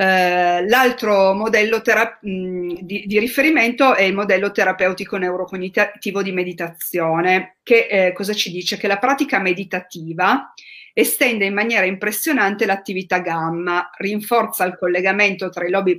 [0.00, 7.56] Uh, l'altro modello tera- mh, di, di, riferimento è il modello terapeutico neurocognitivo di meditazione,
[7.62, 8.78] che eh, cosa ci dice?
[8.78, 10.54] Che la pratica meditativa
[10.92, 15.96] estende in maniera impressionante l'attività gamma, rinforza il collegamento tra i lobi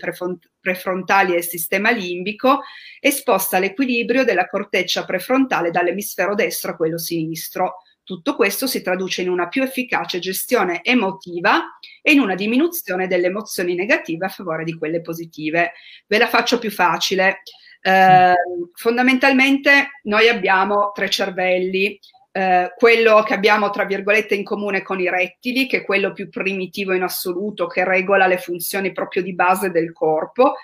[0.59, 2.61] prefrontali e il sistema limbico
[2.99, 7.77] e sposta l'equilibrio della corteccia prefrontale dall'emisfero destro a quello sinistro.
[8.03, 13.27] Tutto questo si traduce in una più efficace gestione emotiva e in una diminuzione delle
[13.27, 15.73] emozioni negative a favore di quelle positive.
[16.07, 17.41] Ve la faccio più facile.
[17.81, 18.33] Eh,
[18.73, 21.97] fondamentalmente noi abbiamo tre cervelli,
[22.31, 26.29] eh, quello che abbiamo tra virgolette in comune con i rettili, che è quello più
[26.29, 30.55] primitivo in assoluto, che regola le funzioni proprio di base del corpo.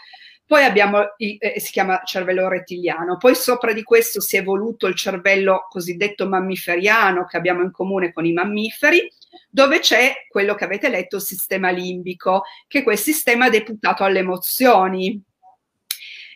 [0.46, 4.88] Poi abbiamo, il, eh, si chiama cervello rettiliano, poi sopra di questo si è evoluto
[4.88, 9.12] il cervello cosiddetto mammiferiano che abbiamo in comune con i mammiferi,
[9.50, 14.20] dove c'è quello che avete letto, il sistema limbico, che è quel sistema deputato alle
[14.20, 15.22] emozioni,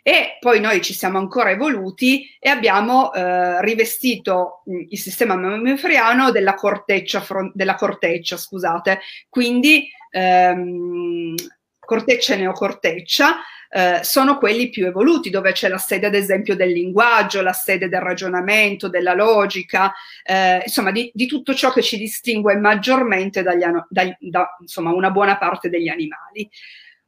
[0.04, 6.32] e poi noi ci siamo ancora evoluti e abbiamo eh, rivestito mh, il sistema mammiferiano
[6.32, 11.36] della corteccia, front- della corteccia scusate, quindi ehm,
[11.80, 13.38] corteccia e neocorteccia
[13.74, 17.88] eh, sono quelli più evoluti, dove c'è la sede ad esempio del linguaggio, la sede
[17.88, 23.64] del ragionamento, della logica, eh, insomma di, di, tutto ciò che ci distingue maggiormente dagli,
[23.88, 26.50] da, da insomma, una buona parte degli animali.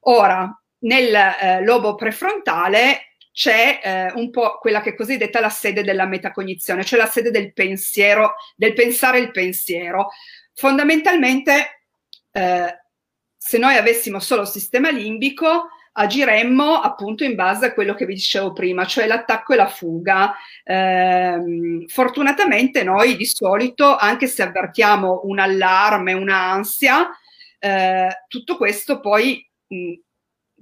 [0.05, 5.83] Ora, nel eh, lobo prefrontale c'è eh, un po' quella che è cosiddetta la sede
[5.83, 10.09] della metacognizione, cioè la sede del pensiero, del pensare il pensiero.
[10.53, 11.81] Fondamentalmente,
[12.31, 12.79] eh,
[13.35, 18.53] se noi avessimo solo sistema limbico, agiremmo appunto in base a quello che vi dicevo
[18.53, 20.35] prima, cioè l'attacco e la fuga.
[20.63, 27.09] Eh, fortunatamente noi di solito, anche se avvertiamo un allarme, un'ansia,
[27.57, 29.93] eh, tutto questo poi mh,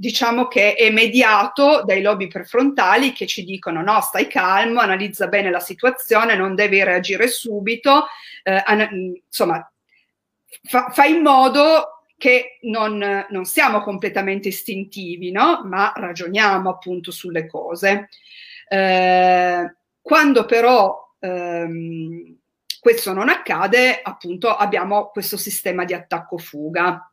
[0.02, 5.52] diciamo che è mediato dai lobi prefrontali che ci dicono no, stai calmo, analizza bene
[5.52, 8.08] la situazione, non devi reagire subito,
[8.42, 8.90] eh, an-
[9.28, 9.72] insomma,
[10.64, 15.62] fa, fa in modo che non, non, siamo completamente istintivi, no?
[15.66, 18.10] ma ragioniamo appunto sulle cose.
[18.68, 22.38] Eh, quando però ehm,
[22.80, 27.11] questo non accade, appunto abbiamo questo sistema di attacco-fuga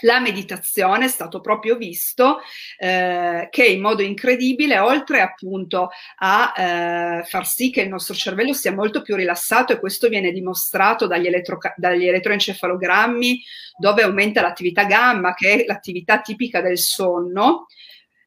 [0.00, 2.40] la meditazione è stato proprio visto
[2.78, 8.52] eh, che in modo incredibile, oltre appunto a eh, far sì che il nostro cervello
[8.52, 13.42] sia molto più rilassato, e questo viene dimostrato dagli, elettro, dagli elettroencefalogrammi,
[13.78, 17.66] dove aumenta l'attività gamma, che è l'attività tipica del sonno,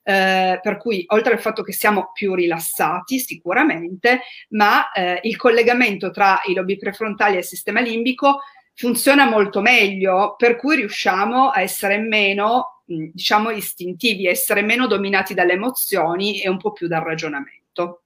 [0.03, 6.09] eh, per cui oltre al fatto che siamo più rilassati sicuramente, ma eh, il collegamento
[6.09, 8.39] tra i lobi prefrontali e il sistema limbico
[8.79, 15.33] funziona molto meglio, per cui riusciamo a essere meno, diciamo, istintivi, a essere meno dominati
[15.33, 18.03] dalle emozioni e un po' più dal ragionamento.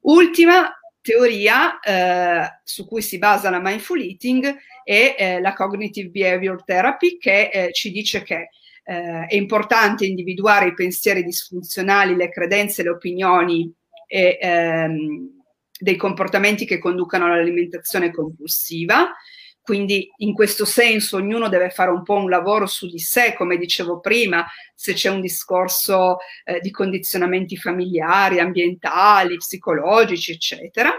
[0.00, 6.64] Ultima teoria eh, su cui si basa la mindful eating è eh, la cognitive behavior
[6.64, 8.48] therapy che eh, ci dice che
[8.82, 13.72] eh, è importante individuare i pensieri disfunzionali, le credenze, le opinioni
[14.08, 15.30] e ehm,
[15.78, 19.12] dei comportamenti che conducano all'alimentazione compulsiva
[19.66, 23.56] quindi in questo senso ognuno deve fare un po' un lavoro su di sé, come
[23.56, 30.92] dicevo prima, se c'è un discorso eh, di condizionamenti familiari, ambientali, psicologici, eccetera.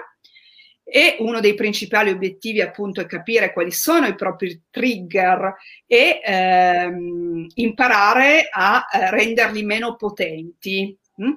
[0.84, 7.48] E uno dei principali obiettivi appunto è capire quali sono i propri trigger e ehm,
[7.54, 10.94] imparare a eh, renderli meno potenti.
[11.16, 11.32] Hm?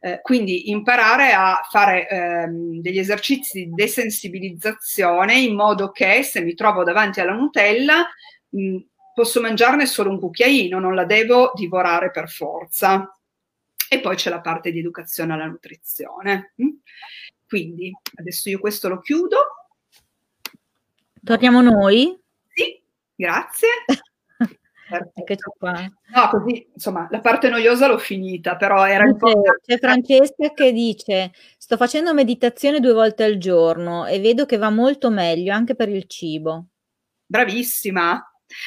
[0.00, 6.54] Eh, quindi imparare a fare ehm, degli esercizi di desensibilizzazione in modo che se mi
[6.54, 8.06] trovo davanti alla Nutella
[8.50, 8.76] mh,
[9.14, 13.10] posso mangiarne solo un cucchiaino, non la devo divorare per forza.
[13.88, 16.52] E poi c'è la parte di educazione alla nutrizione.
[17.46, 19.38] Quindi adesso io questo lo chiudo.
[21.22, 22.18] Torniamo noi?
[22.52, 22.80] Sì,
[23.14, 23.68] grazie.
[24.88, 25.72] Eccoci qua.
[25.72, 29.42] No, così, insomma, la parte noiosa l'ho finita, però era un po'...
[29.64, 34.70] C'è Francesca che dice, sto facendo meditazione due volte al giorno e vedo che va
[34.70, 36.66] molto meglio anche per il cibo.
[37.26, 38.22] Bravissima.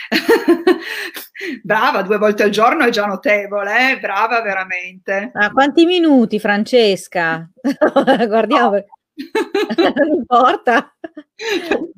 [1.63, 3.99] Brava, due volte al giorno è già notevole, eh?
[3.99, 5.31] brava veramente.
[5.33, 7.49] Ma quanti minuti, Francesca?
[8.27, 8.71] Guardiamo.
[8.71, 8.83] No.
[9.95, 10.93] non importa.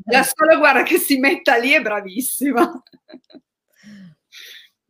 [0.05, 2.84] La sola guarda che si metta lì è bravissima.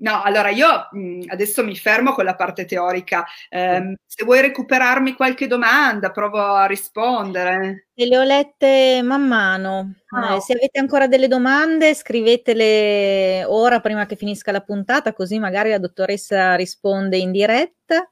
[0.01, 3.23] No, allora io mh, adesso mi fermo con la parte teorica.
[3.49, 7.89] Eh, se vuoi recuperarmi qualche domanda, provo a rispondere.
[7.93, 9.93] E le ho lette man mano.
[10.09, 10.35] Oh.
[10.35, 15.69] Eh, se avete ancora delle domande, scrivetele ora prima che finisca la puntata, così magari
[15.69, 18.09] la dottoressa risponde in diretta.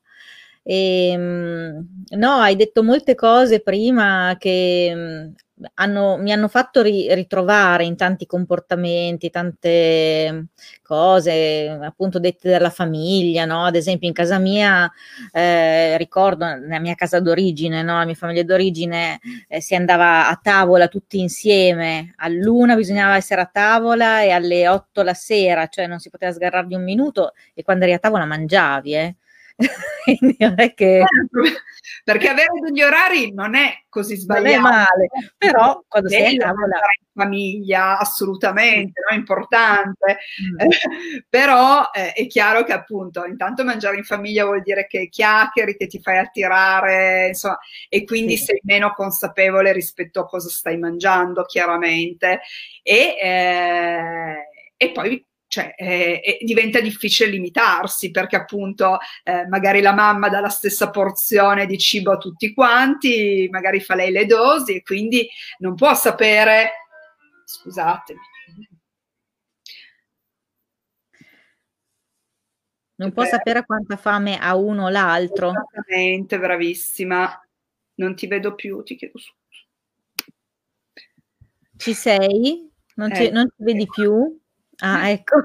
[0.62, 5.34] E, ehm, no, hai detto molte cose prima che
[5.76, 10.48] hanno, mi hanno fatto ri, ritrovare in tanti comportamenti, tante
[10.82, 13.64] cose appunto dette dalla famiglia, no?
[13.66, 14.92] Ad esempio in casa mia,
[15.32, 17.98] eh, ricordo nella mia casa d'origine, no?
[17.98, 23.50] La mia famiglia d'origine eh, si andava a tavola tutti insieme, all'una bisognava essere a
[23.52, 27.64] tavola e alle otto la sera, cioè non si poteva sgarrare di un minuto e
[27.64, 29.16] quando eri a tavola mangiavi, eh?
[30.04, 31.04] Quindi non è che...
[32.04, 34.48] Perché avere degli orari non è così sbagliato.
[34.48, 36.76] Non è male, però quando sei a tavola...
[36.76, 39.16] in famiglia, assolutamente, no?
[39.16, 40.18] importante.
[40.42, 40.60] Mm.
[40.60, 45.76] Eh, però eh, è chiaro che appunto intanto mangiare in famiglia vuol dire che chiacchieri,
[45.76, 48.46] che ti fai attirare, insomma, e quindi sì.
[48.46, 52.42] sei meno consapevole rispetto a cosa stai mangiando, chiaramente.
[52.82, 54.36] E, eh,
[54.78, 60.50] e poi cioè, eh, diventa difficile limitarsi perché appunto eh, magari la mamma dà la
[60.50, 65.28] stessa porzione di cibo a tutti quanti, magari fa lei le dosi e quindi
[65.58, 66.72] non può sapere,
[67.44, 68.20] scusatemi.
[72.98, 75.50] Non può sapere quanta fame ha uno o l'altro.
[75.50, 77.42] Esattamente, bravissima.
[77.96, 79.66] Non ti vedo più, ti chiedo scusa.
[81.76, 82.70] Ci sei?
[82.96, 84.39] Non, eh, non ti vedi più?
[84.80, 85.38] Ah, ecco.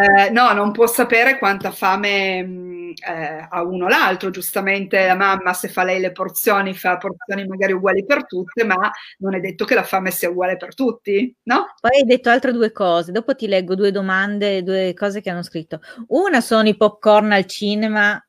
[0.00, 4.30] Eh, no, non può sapere quanta fame mh, eh, ha uno l'altro.
[4.30, 8.90] Giustamente la mamma, se fa lei le porzioni, fa porzioni magari uguali per tutte, ma
[9.18, 11.66] non è detto che la fame sia uguale per tutti, no?
[11.80, 13.12] Poi hai detto altre due cose.
[13.12, 15.80] Dopo ti leggo due domande, due cose che hanno scritto.
[16.08, 18.20] Una sono i popcorn al cinema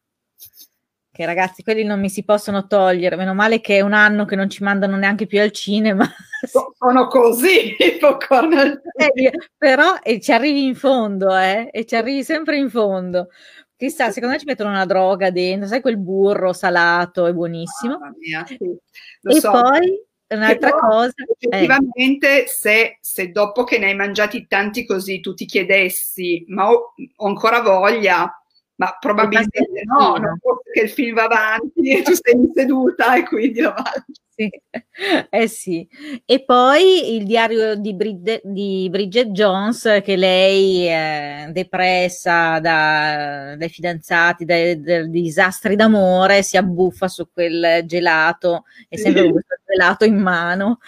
[1.17, 3.15] che ragazzi, quelli non mi si possono togliere.
[3.15, 6.05] Meno male che è un anno che non ci mandano neanche più al cinema.
[6.77, 8.53] Sono così i popcorn.
[8.53, 11.69] Eh, però e ci arrivi in fondo, eh?
[11.71, 13.29] E ci arrivi sempre in fondo.
[13.75, 17.97] Chissà, secondo me ci mettono una droga dentro, sai quel burro salato, è buonissimo.
[18.19, 18.55] Mia, sì.
[18.55, 19.49] e so.
[19.49, 21.13] poi un'altra però, cosa.
[21.39, 22.47] Effettivamente, eh.
[22.47, 27.27] se, se, dopo che ne hai mangiati tanti così tu ti chiedessi, ma ho, ho
[27.27, 28.31] ancora voglia,
[28.77, 33.23] ma probabilmente no, non può che il film va avanti e tu sei seduta e
[33.23, 34.21] quindi lo mangi.
[34.37, 34.49] Sì.
[35.29, 35.87] Eh sì,
[36.25, 43.69] e poi il diario di, Brid- di Bridget Jones che lei è depressa da, dai
[43.69, 50.05] fidanzati, dai, dai, disastri d'amore, si abbuffa su quel gelato e sempre con questo gelato
[50.05, 50.79] in mano.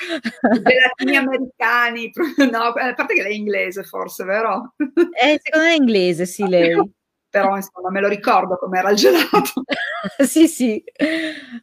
[0.42, 2.12] Gelatini americani,
[2.52, 4.74] no, a parte che lei è inglese forse, vero?
[4.78, 6.74] Eh, secondo me è inglese, sì, lei
[7.30, 9.64] però insomma me lo ricordo com'era il gelato.
[10.26, 10.84] sì, sì.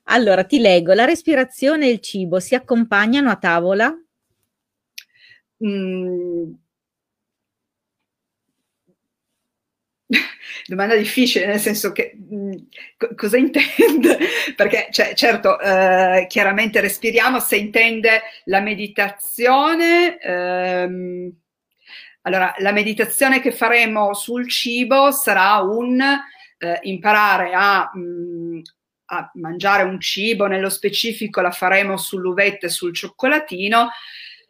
[0.04, 3.94] Allora ti leggo, la respirazione e il cibo si accompagnano a tavola?
[5.64, 6.52] Mm.
[10.66, 12.52] Domanda difficile, nel senso che mh, mm,
[13.16, 14.18] cosa intende?
[14.54, 21.32] Perché cioè, certo, eh, chiaramente respiriamo, se intende la meditazione, ehm,
[22.26, 28.60] allora, la meditazione che faremo sul cibo sarà un eh, imparare a, mh, mm,
[29.06, 33.90] a, mangiare un cibo, nello specifico la faremo sull'uvetta e sul cioccolatino,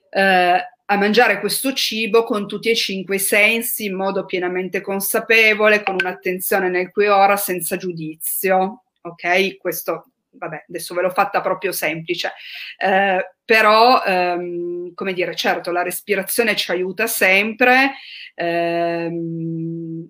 [0.08, 5.82] eh, a mangiare questo cibo con tutti e cinque i sensi in modo pienamente consapevole,
[5.82, 8.84] con un'attenzione nel qui e ora, senza giudizio.
[9.02, 9.58] Ok?
[9.58, 12.32] Questo vabbè, adesso ve l'ho fatta proprio semplice,
[12.78, 17.92] eh, però, ehm, come dire, certo, la respirazione ci aiuta sempre,
[18.34, 20.08] ehm,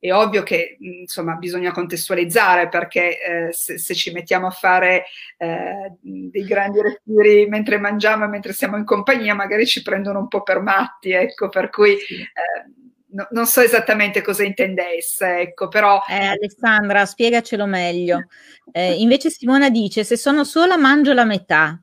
[0.00, 5.06] è ovvio che insomma bisogna contestualizzare perché eh, se, se, ci mettiamo a fare
[5.36, 10.28] eh, dei grandi respiri mentre mangiamo e mentre siamo in compagnia magari ci prendono un
[10.28, 12.77] po' per matti, ecco, per cui eh,
[13.10, 16.00] no, non so esattamente cosa intendesse, ecco, però...
[16.08, 18.26] Eh, Alessandra, spiegacelo meglio.
[18.72, 21.80] Eh, invece Simona dice, se sono sola mangio la metà.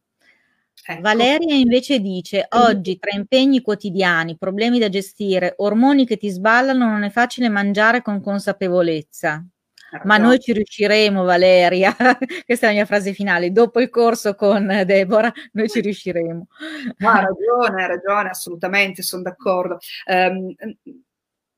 [0.88, 1.02] Ecco.
[1.02, 7.04] Valeria invece dice, oggi tra impegni quotidiani, problemi da gestire, ormoni che ti sballano, non
[7.04, 9.44] è facile mangiare con consapevolezza.
[10.04, 11.96] Ma noi ci riusciremo, Valeria.
[12.46, 13.52] Questa è la mia frase finale.
[13.52, 16.48] Dopo il corso con Deborah, noi ci riusciremo.
[16.98, 19.78] Ha ragione, ha ragione, assolutamente, sono d'accordo.
[20.08, 20.54] Um,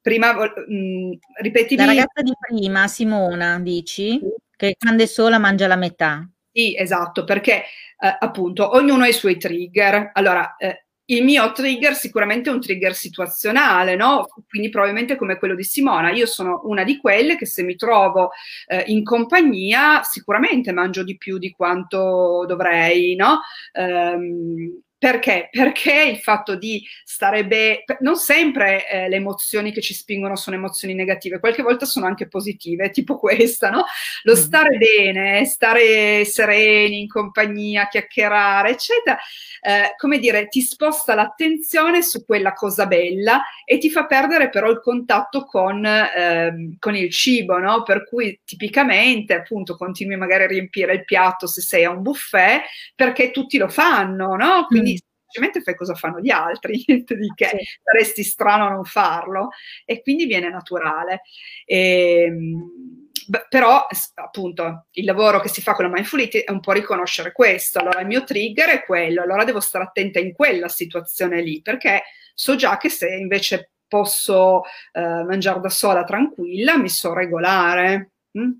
[0.08, 1.82] prima, mh, mm, ripetimi.
[1.82, 4.22] La ragazza di prima, Simona, dici?
[4.55, 6.26] Che quando è sola mangia la metà.
[6.49, 7.64] Sì, esatto, perché
[7.99, 10.12] eh, appunto ognuno ha i suoi trigger.
[10.14, 14.28] Allora, eh, il mio trigger sicuramente è un trigger situazionale, no?
[14.47, 16.12] Quindi probabilmente come quello di Simona.
[16.12, 18.32] Io sono una di quelle che se mi trovo
[18.68, 23.41] eh, in compagnia sicuramente mangio di più di quanto dovrei, no?
[23.74, 25.50] Um, perché?
[25.52, 30.56] Perché il fatto di stare bene, non sempre eh, le emozioni che ci spingono sono
[30.56, 33.86] emozioni negative, qualche volta sono anche positive, tipo questa, no?
[34.24, 34.36] Lo mm.
[34.36, 39.18] stare bene, stare sereni, in compagnia, chiacchierare, eccetera,
[39.62, 44.72] eh, come dire, ti sposta l'attenzione su quella cosa bella e ti fa perdere però
[44.72, 47.84] il contatto con, eh, con il cibo, no?
[47.84, 52.64] Per cui tipicamente, appunto, continui magari a riempire il piatto se sei a un buffet,
[52.95, 54.66] perché tutti lo fanno, no?
[54.66, 54.97] Quindi quindi
[55.28, 57.80] semplicemente fai cosa fanno gli altri, niente di che, sì.
[57.84, 59.49] saresti strano a non farlo
[59.86, 61.21] e quindi viene naturale.
[61.65, 63.05] E, ehm,
[63.49, 67.34] però appunto il lavoro che si fa con la mindful eating è un po' riconoscere
[67.34, 71.61] questo, allora il mio trigger è quello, allora devo stare attenta in quella situazione lì,
[71.61, 72.03] perché
[72.34, 74.63] so già che se invece posso
[74.93, 78.11] eh, mangiare da sola tranquilla, mi so regolare.
[78.38, 78.51] Mm?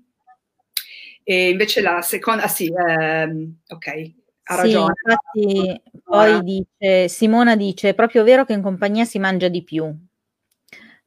[1.24, 4.12] E invece la seconda, ah sì, ehm, ok,
[4.48, 4.94] ha ragione.
[5.32, 9.62] Sì, infatti poi dice, Simona dice, è proprio vero che in compagnia si mangia di
[9.62, 9.94] più.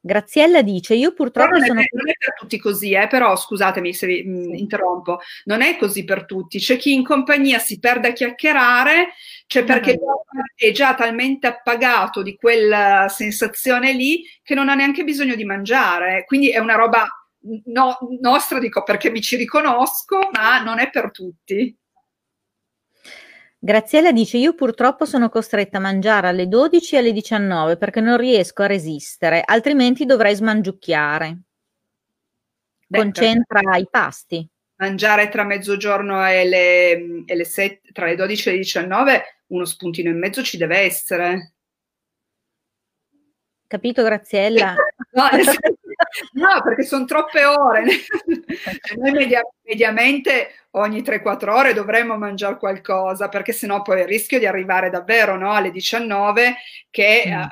[0.04, 1.80] Graziella dice, io purtroppo non sono...
[1.80, 5.76] È, non è per tutti così, eh, però scusatemi se vi mh, interrompo, non è
[5.76, 6.58] così per tutti.
[6.58, 9.10] C'è chi in compagnia si perde a chiacchierare,
[9.46, 9.98] cioè perché
[10.56, 16.24] è già talmente appagato di quella sensazione lì che non ha neanche bisogno di mangiare.
[16.26, 17.06] Quindi è una roba
[17.66, 21.76] no, nostra, dico perché mi ci riconosco, ma non è per tutti.
[23.64, 28.16] Graziella dice: Io purtroppo sono costretta a mangiare alle 12 e alle 19 perché non
[28.16, 31.38] riesco a resistere, altrimenti dovrei smangiucchiare.
[32.88, 34.44] Beh, Concentra i pasti.
[34.78, 39.64] Mangiare tra mezzogiorno e le, e le 7, tra le 12 e le 19, uno
[39.64, 41.52] spuntino in mezzo ci deve essere.
[43.68, 44.74] Capito, Graziella?
[45.14, 45.28] no,
[46.32, 47.84] no, perché sono troppe ore.
[48.96, 54.46] Noi media, mediamente ogni 3-4 ore dovremmo mangiare qualcosa, perché sennò poi il rischio di
[54.46, 56.56] arrivare davvero no, alle 19
[56.90, 57.30] che mm.
[57.32, 57.48] eh,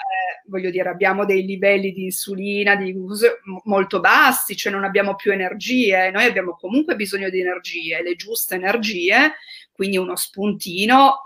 [0.46, 2.94] voglio dire abbiamo dei livelli di insulina di
[3.64, 8.56] molto bassi, cioè non abbiamo più energie, noi abbiamo comunque bisogno di energie, le giuste
[8.56, 9.34] energie,
[9.72, 11.24] quindi uno spuntino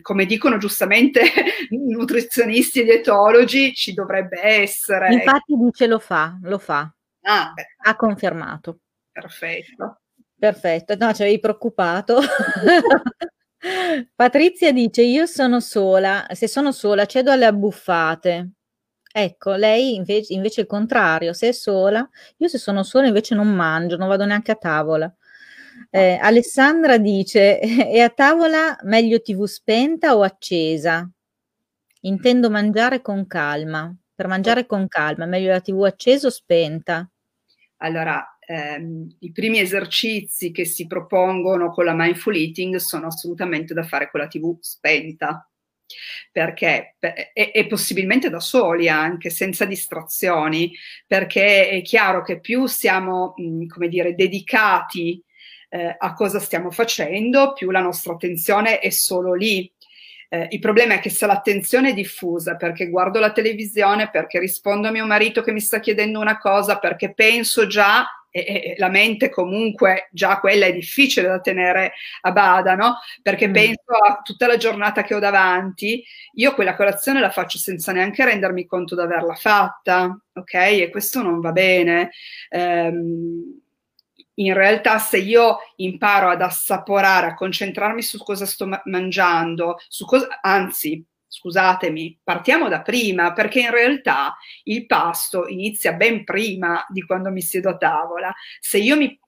[0.00, 1.22] Come dicono giustamente
[1.70, 5.12] nutrizionisti e dietologi, ci dovrebbe essere.
[5.12, 6.90] Infatti dice lo fa, lo fa.
[7.22, 7.52] Ah,
[7.84, 8.78] ha confermato.
[9.12, 10.00] Perfetto.
[10.38, 12.20] Perfetto, no, ci avevi preoccupato.
[14.14, 18.50] Patrizia dice: Io sono sola, se sono sola cedo alle abbuffate.
[19.12, 22.06] Ecco, lei invece, invece il contrario, se è sola,
[22.36, 25.10] io se sono sola invece non mangio, non vado neanche a tavola.
[25.90, 27.60] Eh, Alessandra dice:
[27.90, 31.08] E a tavola meglio TV spenta o accesa?
[32.02, 33.94] Intendo mangiare con calma.
[34.14, 37.08] Per mangiare con calma, meglio la TV accesa o spenta?
[37.78, 43.82] Allora, ehm, i primi esercizi che si propongono con la mindful eating sono assolutamente da
[43.82, 45.46] fare con la TV spenta
[46.32, 50.72] perché e, possibilmente da soli anche senza distrazioni
[51.06, 55.22] perché è chiaro che più siamo mh, come dire dedicati
[55.68, 59.70] eh, a cosa stiamo facendo, più la nostra attenzione è solo lì.
[60.28, 64.88] Eh, il problema è che se l'attenzione è diffusa perché guardo la televisione, perché rispondo
[64.88, 68.88] a mio marito che mi sta chiedendo una cosa, perché penso già e, e, la
[68.90, 72.98] mente comunque già quella è difficile da tenere a bada, no?
[73.22, 73.52] Perché mm.
[73.52, 76.04] penso a tutta la giornata che ho davanti,
[76.34, 80.54] io quella colazione la faccio senza neanche rendermi conto di averla fatta, ok?
[80.54, 82.10] E questo non va bene.
[82.50, 83.62] Um,
[84.36, 90.04] in realtà se io imparo ad assaporare, a concentrarmi su cosa sto ma- mangiando, su
[90.04, 97.02] cosa, anzi, scusatemi, partiamo da prima, perché in realtà il pasto inizia ben prima di
[97.02, 98.34] quando mi siedo a tavola.
[98.60, 99.18] Se io mi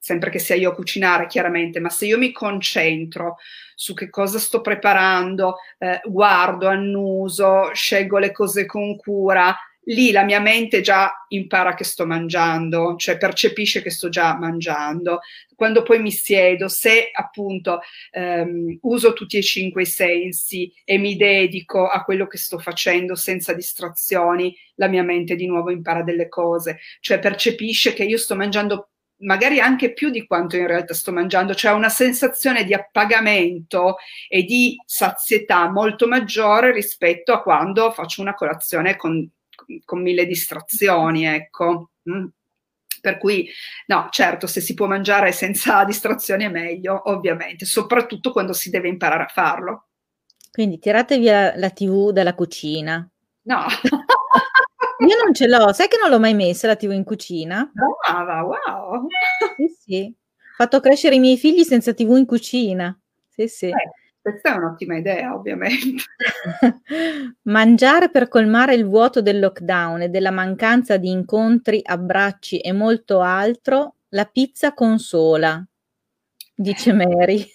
[0.00, 3.36] sempre che sia io a cucinare chiaramente, ma se io mi concentro
[3.74, 9.54] su che cosa sto preparando, eh, guardo, annuso, scelgo le cose con cura,
[9.88, 15.20] lì la mia mente già impara che sto mangiando, cioè percepisce che sto già mangiando.
[15.54, 17.80] Quando poi mi siedo, se appunto
[18.10, 23.14] ehm, uso tutti e cinque i sensi e mi dedico a quello che sto facendo
[23.14, 28.36] senza distrazioni, la mia mente di nuovo impara delle cose, cioè percepisce che io sto
[28.36, 33.96] mangiando magari anche più di quanto in realtà sto mangiando, cioè una sensazione di appagamento
[34.28, 39.28] e di sazietà molto maggiore rispetto a quando faccio una colazione con
[39.84, 41.90] con mille distrazioni, ecco.
[42.10, 42.26] Mm.
[43.00, 43.48] Per cui,
[43.86, 48.88] no, certo, se si può mangiare senza distrazioni è meglio, ovviamente, soprattutto quando si deve
[48.88, 49.88] imparare a farlo.
[50.50, 53.08] Quindi tirate via la TV dalla cucina.
[53.42, 53.66] No.
[55.06, 57.70] Io non ce l'ho, sai che non l'ho mai messa la TV in cucina?
[57.72, 59.06] Brava, wow.
[59.56, 60.14] Sì, sì.
[60.16, 62.98] Ho fatto crescere i miei figli senza TV in cucina.
[63.28, 63.66] Sì, sì.
[63.66, 63.92] Eh,
[64.30, 66.04] questa è un'ottima idea, ovviamente.
[67.42, 73.20] Mangiare per colmare il vuoto del lockdown e della mancanza di incontri, abbracci e molto
[73.20, 75.66] altro, la pizza consola,
[76.54, 77.46] dice Mary.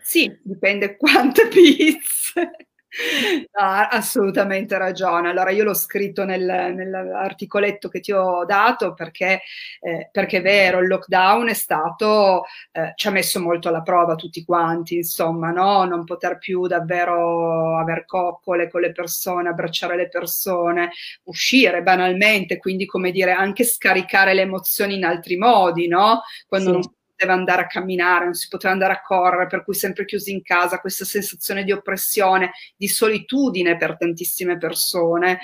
[0.00, 2.68] Sì, dipende quante pizze.
[2.88, 5.28] No, assolutamente ragione.
[5.28, 6.42] Allora io l'ho scritto nel,
[6.74, 9.42] nell'articoletto che ti ho dato perché,
[9.80, 14.14] eh, perché è vero, il lockdown è stato, eh, ci ha messo molto alla prova
[14.14, 15.84] tutti quanti, insomma, no?
[15.84, 20.90] non poter più davvero aver coccole con le persone, abbracciare le persone,
[21.24, 26.22] uscire banalmente, quindi come dire anche scaricare le emozioni in altri modi, no?
[26.46, 26.72] Quando sì.
[26.72, 30.30] non poteva andare a camminare, non si poteva andare a correre, per cui sempre chiusi
[30.30, 35.40] in casa, questa sensazione di oppressione, di solitudine per tantissime persone.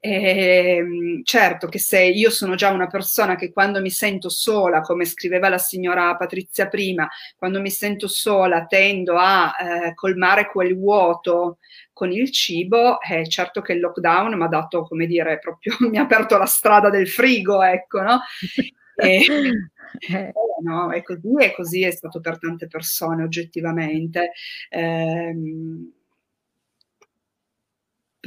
[0.00, 4.80] E, ehm, certo che se io sono già una persona che quando mi sento sola,
[4.80, 10.76] come scriveva la signora Patrizia prima, quando mi sento sola tendo a eh, colmare quel
[10.76, 11.58] vuoto
[11.92, 15.76] con il cibo, è eh, certo che il lockdown mi ha dato, come dire, proprio
[15.90, 18.20] mi ha aperto la strada del frigo, ecco, no?
[19.00, 19.24] E,
[20.10, 20.32] eh,
[20.62, 24.32] no, è così e così è stato per tante persone oggettivamente.
[24.68, 25.34] Eh,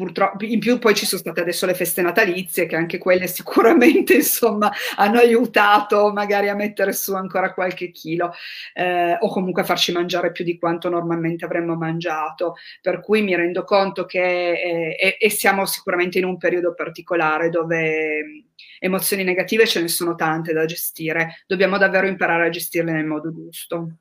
[0.02, 4.16] purtroppo, in più poi ci sono state adesso le feste natalizie, che anche quelle sicuramente,
[4.16, 8.34] insomma, hanno aiutato magari a mettere su ancora qualche chilo,
[8.74, 12.56] eh, o comunque a farci mangiare più di quanto normalmente avremmo mangiato.
[12.82, 18.46] Per cui mi rendo conto che, eh, e, siamo sicuramente in un periodo particolare dove
[18.80, 23.32] emozioni negative ce ne sono tante da gestire, dobbiamo davvero imparare a gestirle nel modo
[23.32, 23.98] giusto.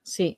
[0.00, 0.36] Sì,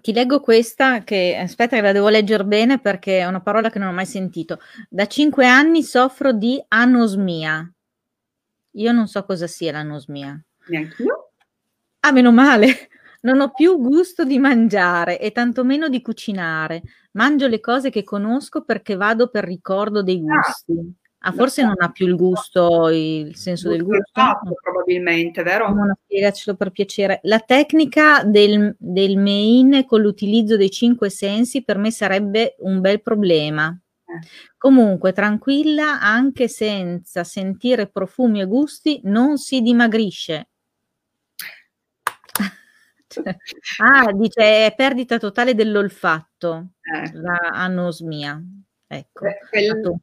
[0.00, 3.78] ti leggo questa che aspetta che la devo leggere bene perché è una parola che
[3.78, 4.60] non ho mai sentito.
[4.88, 7.70] Da cinque anni soffro di anosmia.
[8.72, 10.38] Io non so cosa sia l'anosmia.
[10.68, 11.30] Neanche io.
[12.00, 12.88] Ah, meno male.
[13.22, 16.82] Non ho più gusto di mangiare e tantomeno di cucinare.
[17.12, 20.36] Mangio le cose che conosco perché vado per ricordo dei ah.
[20.36, 20.94] gusti.
[21.26, 21.32] Ah.
[21.32, 24.10] Forse non ha più il gusto, il senso del gusto.
[24.12, 25.68] Fatto, probabilmente, vero?
[25.74, 27.18] No, spiegacelo per piacere.
[27.24, 33.02] La tecnica del, del main con l'utilizzo dei cinque sensi per me sarebbe un bel
[33.02, 33.76] problema.
[34.04, 34.26] Eh.
[34.56, 40.48] Comunque, tranquilla, anche senza sentire profumi e gusti, non si dimagrisce.
[43.82, 47.10] ah, dice è perdita totale dell'olfatto, eh.
[47.14, 48.40] la anosmia.
[48.86, 49.26] Ecco.
[49.26, 50.00] Eh, quel,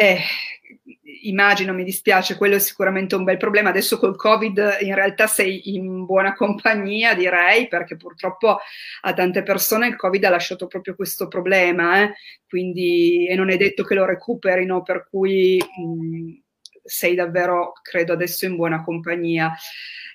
[0.00, 0.18] eh,
[1.24, 3.68] immagino, mi dispiace, quello è sicuramente un bel problema.
[3.68, 8.58] Adesso col Covid in realtà sei in buona compagnia, direi, perché purtroppo
[9.02, 12.14] a tante persone il Covid ha lasciato proprio questo problema, eh?
[12.48, 16.40] quindi e non è detto che lo recuperino, per cui mh,
[16.82, 19.54] sei davvero, credo, adesso in buona compagnia.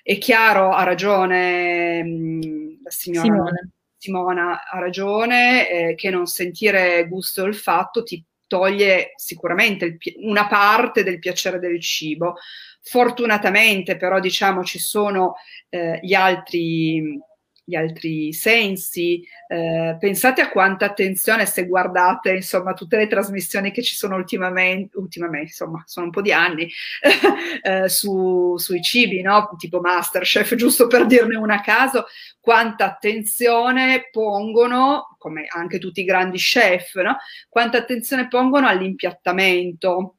[0.02, 3.70] È chiaro, ha ragione mh, la signora Simone.
[3.96, 10.46] Simona, ha ragione, eh, che non sentire gusto e olfatto ti toglie sicuramente il, una
[10.46, 12.34] parte del piacere del cibo.
[12.82, 15.34] Fortunatamente però diciamo ci sono
[15.68, 17.18] eh, gli altri
[17.66, 19.26] gli altri sensi.
[19.48, 24.96] Eh, pensate a quanta attenzione se guardate insomma tutte le trasmissioni che ci sono ultimamente,
[24.96, 26.70] ultimamente insomma sono un po' di anni,
[27.62, 29.50] eh, su, sui cibi, no?
[29.58, 32.06] tipo Masterchef, giusto per dirne una a caso,
[32.40, 37.16] quanta attenzione pongono, come anche tutti i grandi chef, no?
[37.48, 40.16] quanta attenzione pongono all'impiattamento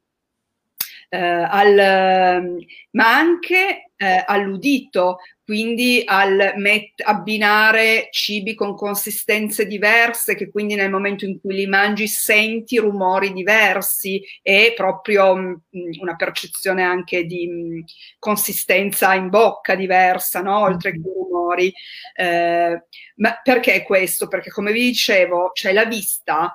[1.08, 2.56] eh, al,
[2.90, 5.18] ma anche eh, all'udito,
[5.48, 11.66] quindi al met- abbinare cibi con consistenze diverse, che quindi nel momento in cui li
[11.66, 17.80] mangi senti rumori diversi e proprio mh, mm, una percezione anche di mh, mm,
[18.18, 20.60] consistenza in bocca diversa, no?
[20.60, 21.72] oltre che rumori.
[22.14, 22.82] Eh,
[23.16, 24.28] ma perché questo?
[24.28, 26.52] Perché come vi dicevo, c'è la vista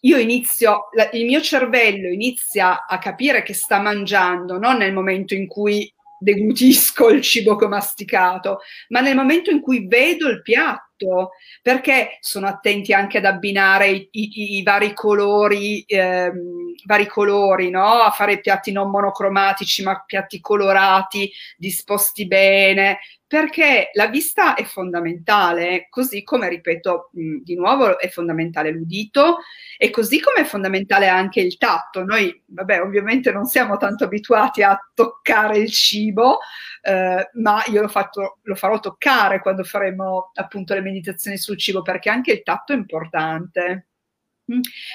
[0.00, 5.48] io inizio, il mio cervello inizia a capire che sta mangiando, non nel momento in
[5.48, 11.30] cui deglutisco il cibo che ho masticato, ma nel momento in cui vedo il piatto,
[11.62, 17.84] perché sono attenti anche ad abbinare i, i, i vari colori, ehm, vari colori, no?
[17.84, 22.98] A fare piatti non monocromatici, ma piatti colorati, disposti bene,
[23.28, 29.38] perché la vista è fondamentale, così come, ripeto, mh, di nuovo è fondamentale l'udito
[29.76, 32.04] e così come è fondamentale anche il tatto.
[32.04, 36.38] Noi, vabbè, ovviamente non siamo tanto abituati a toccare il cibo,
[36.82, 41.82] eh, ma io lo, fatto, lo farò toccare quando faremo appunto le meditazioni sul cibo,
[41.82, 43.88] perché anche il tatto è importante.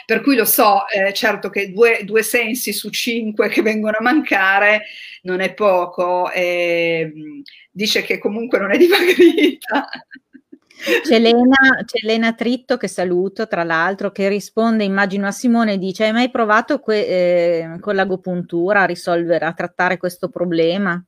[0.06, 4.02] Per cui lo so, eh, certo che due, due, sensi su cinque che vengono a
[4.02, 4.84] mancare
[5.24, 7.12] non è poco, e,
[7.70, 9.88] dice che comunque non è dimagrita.
[11.04, 16.06] C'è Elena, c'è Elena, Tritto che saluto, tra l'altro, che risponde, immagino a Simone, dice:
[16.06, 21.04] Hai mai provato que- eh, con l'agopuntura a risolvere, a trattare questo problema?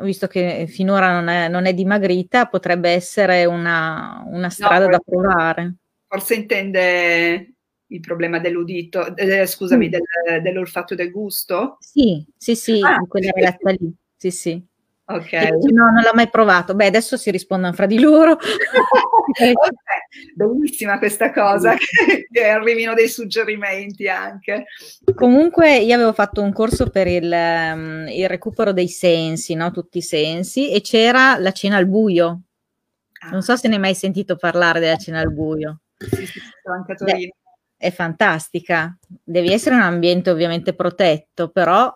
[0.00, 4.98] Visto che finora non è, non è dimagrita, potrebbe essere una, una strada no, da
[5.04, 5.74] provare.
[6.14, 7.54] Forse intende
[7.88, 9.90] il problema dell'udito, eh, scusami, mm.
[9.90, 11.76] del, dell'olfatto del gusto?
[11.80, 14.64] Sì, sì, sì, ah, quella ragazza lì, sì, sì.
[15.06, 15.32] Ok.
[15.32, 16.76] No, non l'ha mai provato.
[16.76, 18.38] Beh, adesso si rispondono fra di loro.
[19.28, 19.52] okay.
[20.36, 24.66] Bellissima questa cosa, che, che arrivino dei suggerimenti anche.
[25.16, 29.72] Comunque, io avevo fatto un corso per il, um, il recupero dei sensi, no?
[29.72, 32.42] tutti i sensi, e c'era la cena al buio.
[33.24, 33.30] Ah.
[33.30, 35.80] Non so se ne hai mai sentito parlare della cena al buio.
[36.10, 37.18] Sì, sì, anche a Torino.
[37.18, 37.34] Beh,
[37.76, 38.96] è fantastica.
[39.06, 41.94] Devi essere un ambiente ovviamente protetto, però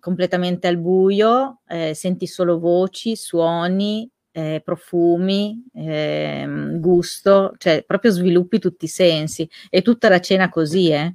[0.00, 6.46] completamente al buio, eh, senti solo voci, suoni, eh, profumi, eh,
[6.76, 9.48] gusto, cioè proprio sviluppi tutti i sensi.
[9.70, 11.14] E tutta la cena così, eh.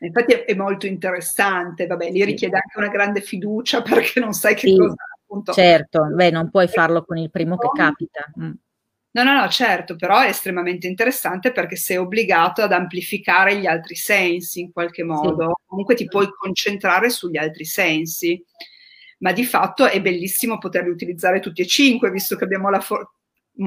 [0.00, 4.54] Infatti è, è molto interessante, vabbè, lì richiede anche una grande fiducia perché non sai
[4.54, 5.52] che sì, cosa appunto.
[5.52, 8.30] Certo, beh, non puoi farlo con il primo che capita.
[8.40, 8.52] Mm
[9.14, 13.94] No, no, no, certo, però è estremamente interessante perché sei obbligato ad amplificare gli altri
[13.94, 15.62] sensi in qualche modo, sì.
[15.66, 18.42] comunque ti puoi concentrare sugli altri sensi,
[19.18, 23.12] ma di fatto è bellissimo poterli utilizzare tutti e cinque, visto che abbiamo la fortuna,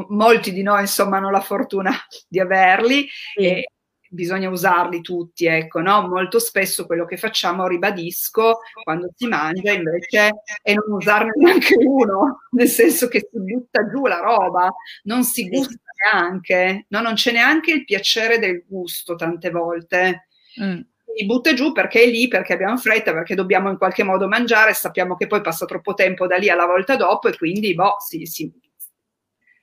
[0.10, 1.94] molti di noi insomma hanno la fortuna
[2.28, 3.46] di averli sì.
[3.46, 3.72] e
[4.10, 6.08] bisogna usarli tutti, ecco, no?
[6.08, 12.44] Molto spesso quello che facciamo, ribadisco, quando si mangia invece è non usarne neanche uno,
[12.52, 15.76] nel senso che si butta giù la roba, non si gusta
[16.12, 17.02] neanche, no?
[17.02, 20.28] non c'è neanche il piacere del gusto tante volte.
[20.62, 20.80] Mm.
[21.16, 24.74] Si butta giù perché è lì, perché abbiamo fretta, perché dobbiamo in qualche modo mangiare,
[24.74, 28.26] sappiamo che poi passa troppo tempo da lì alla volta dopo e quindi boh, si,
[28.26, 28.52] si,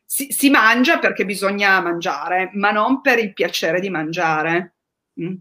[0.04, 4.74] si, si, mangia perché bisogna mangiare, ma non per il piacere di mangiare.
[5.20, 5.34] Mm.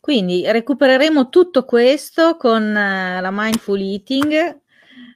[0.00, 4.60] Quindi recupereremo tutto questo con uh, la mindful eating.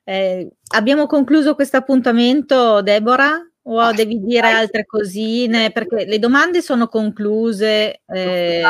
[0.02, 3.44] Eh, abbiamo concluso questo appuntamento, Deborah?
[3.62, 5.70] O ah, devi dire altre cosine?
[5.70, 8.00] Perché le domande sono concluse.
[8.04, 8.62] Eh,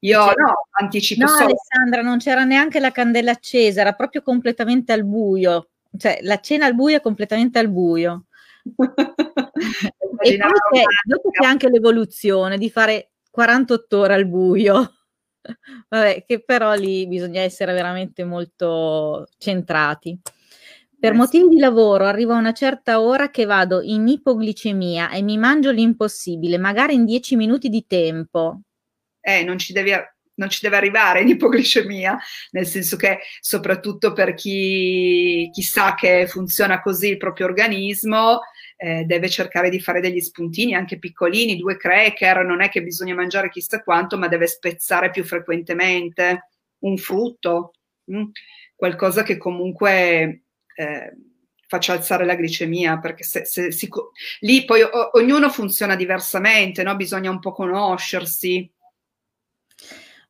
[0.00, 1.44] io no, anticipo No, solo.
[1.44, 5.68] Alessandra, non c'era neanche la candela accesa, era proprio completamente al buio.
[5.94, 8.27] Cioè, la cena al buio è completamente al buio
[8.76, 14.94] e poi c'è, dopo c'è anche l'evoluzione di fare 48 ore al buio.
[15.88, 20.18] Vabbè, che però lì bisogna essere veramente molto centrati.
[21.00, 25.22] Per eh, motivi di lavoro arrivo a una certa ora che vado in ipoglicemia e
[25.22, 28.62] mi mangio l'impossibile, magari in 10 minuti di tempo.
[29.20, 29.92] Eh, non ci devi
[30.38, 32.16] non ci deve arrivare in ipoglicemia,
[32.52, 38.40] nel senso che soprattutto per chi, chi sa che funziona così il proprio organismo,
[38.80, 43.14] eh, deve cercare di fare degli spuntini anche piccolini, due cracker, non è che bisogna
[43.14, 46.50] mangiare chissà quanto, ma deve spezzare più frequentemente
[46.80, 47.72] un frutto,
[48.04, 48.18] mh?
[48.18, 48.24] Mm,
[48.76, 50.42] qualcosa che comunque
[50.76, 51.12] eh,
[51.66, 53.88] faccia alzare la glicemia, perché se, se si,
[54.40, 56.94] lì poi o, ognuno funziona diversamente, no?
[56.94, 58.70] bisogna un po' conoscersi.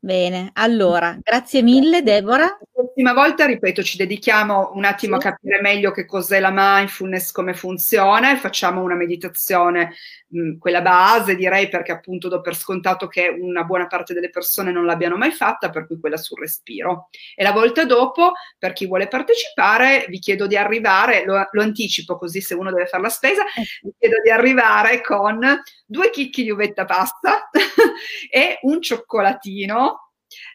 [0.00, 2.44] Bene, allora, grazie mille Deborah.
[2.44, 7.32] La prossima volta, ripeto, ci dedichiamo un attimo a capire meglio che cos'è la mindfulness,
[7.32, 9.94] come funziona e facciamo una meditazione,
[10.28, 14.70] mh, quella base direi perché appunto do per scontato che una buona parte delle persone
[14.70, 17.08] non l'abbiano mai fatta, per cui quella sul respiro.
[17.34, 22.16] E la volta dopo, per chi vuole partecipare, vi chiedo di arrivare, lo, lo anticipo
[22.16, 25.40] così se uno deve fare la spesa, eh vi chiedo di arrivare con
[25.84, 27.48] due chicchi di uvetta pasta
[28.30, 29.97] e un cioccolatino,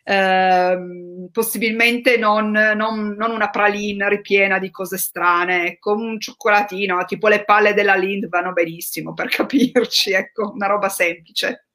[0.03, 7.27] ehm, possibilmente non, non, non, una praline ripiena di cose strane, ecco, un cioccolatino, tipo
[7.27, 11.67] le palle della Lind vanno benissimo per capirci, ecco, una roba semplice.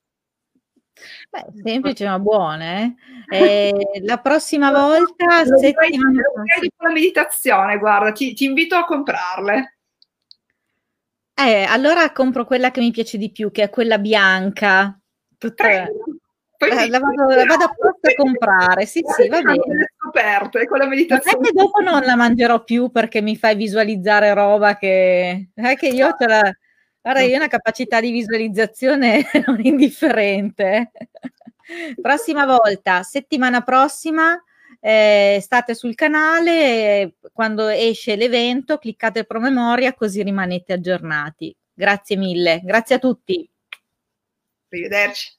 [1.30, 2.96] Beh, semplice ma buone.
[3.30, 3.72] Eh?
[4.02, 6.20] la prossima volta, settimana...
[6.78, 9.78] la meditazione, guarda, ti, ti invito a comprarle.
[11.34, 14.98] Eh, allora compro quella che mi piace di più, che è quella bianca.
[15.38, 15.86] Tutta...
[16.60, 19.92] Eh, la, vado, la vado apposta a comprare, sì, sì, va bene.
[19.96, 21.38] Scoperte, con la meditazione.
[21.38, 25.50] Ma che dopo non la mangerò più perché mi fai visualizzare roba che...
[25.54, 26.52] È che io ce la...
[27.00, 30.90] Guarda, io ho una capacità di visualizzazione non indifferente.
[32.00, 34.42] Prossima volta, settimana prossima,
[34.80, 41.54] eh, state sul canale, quando esce l'evento cliccate promemoria così rimanete aggiornati.
[41.72, 43.48] Grazie mille, grazie a tutti.
[44.70, 45.37] Arrivederci.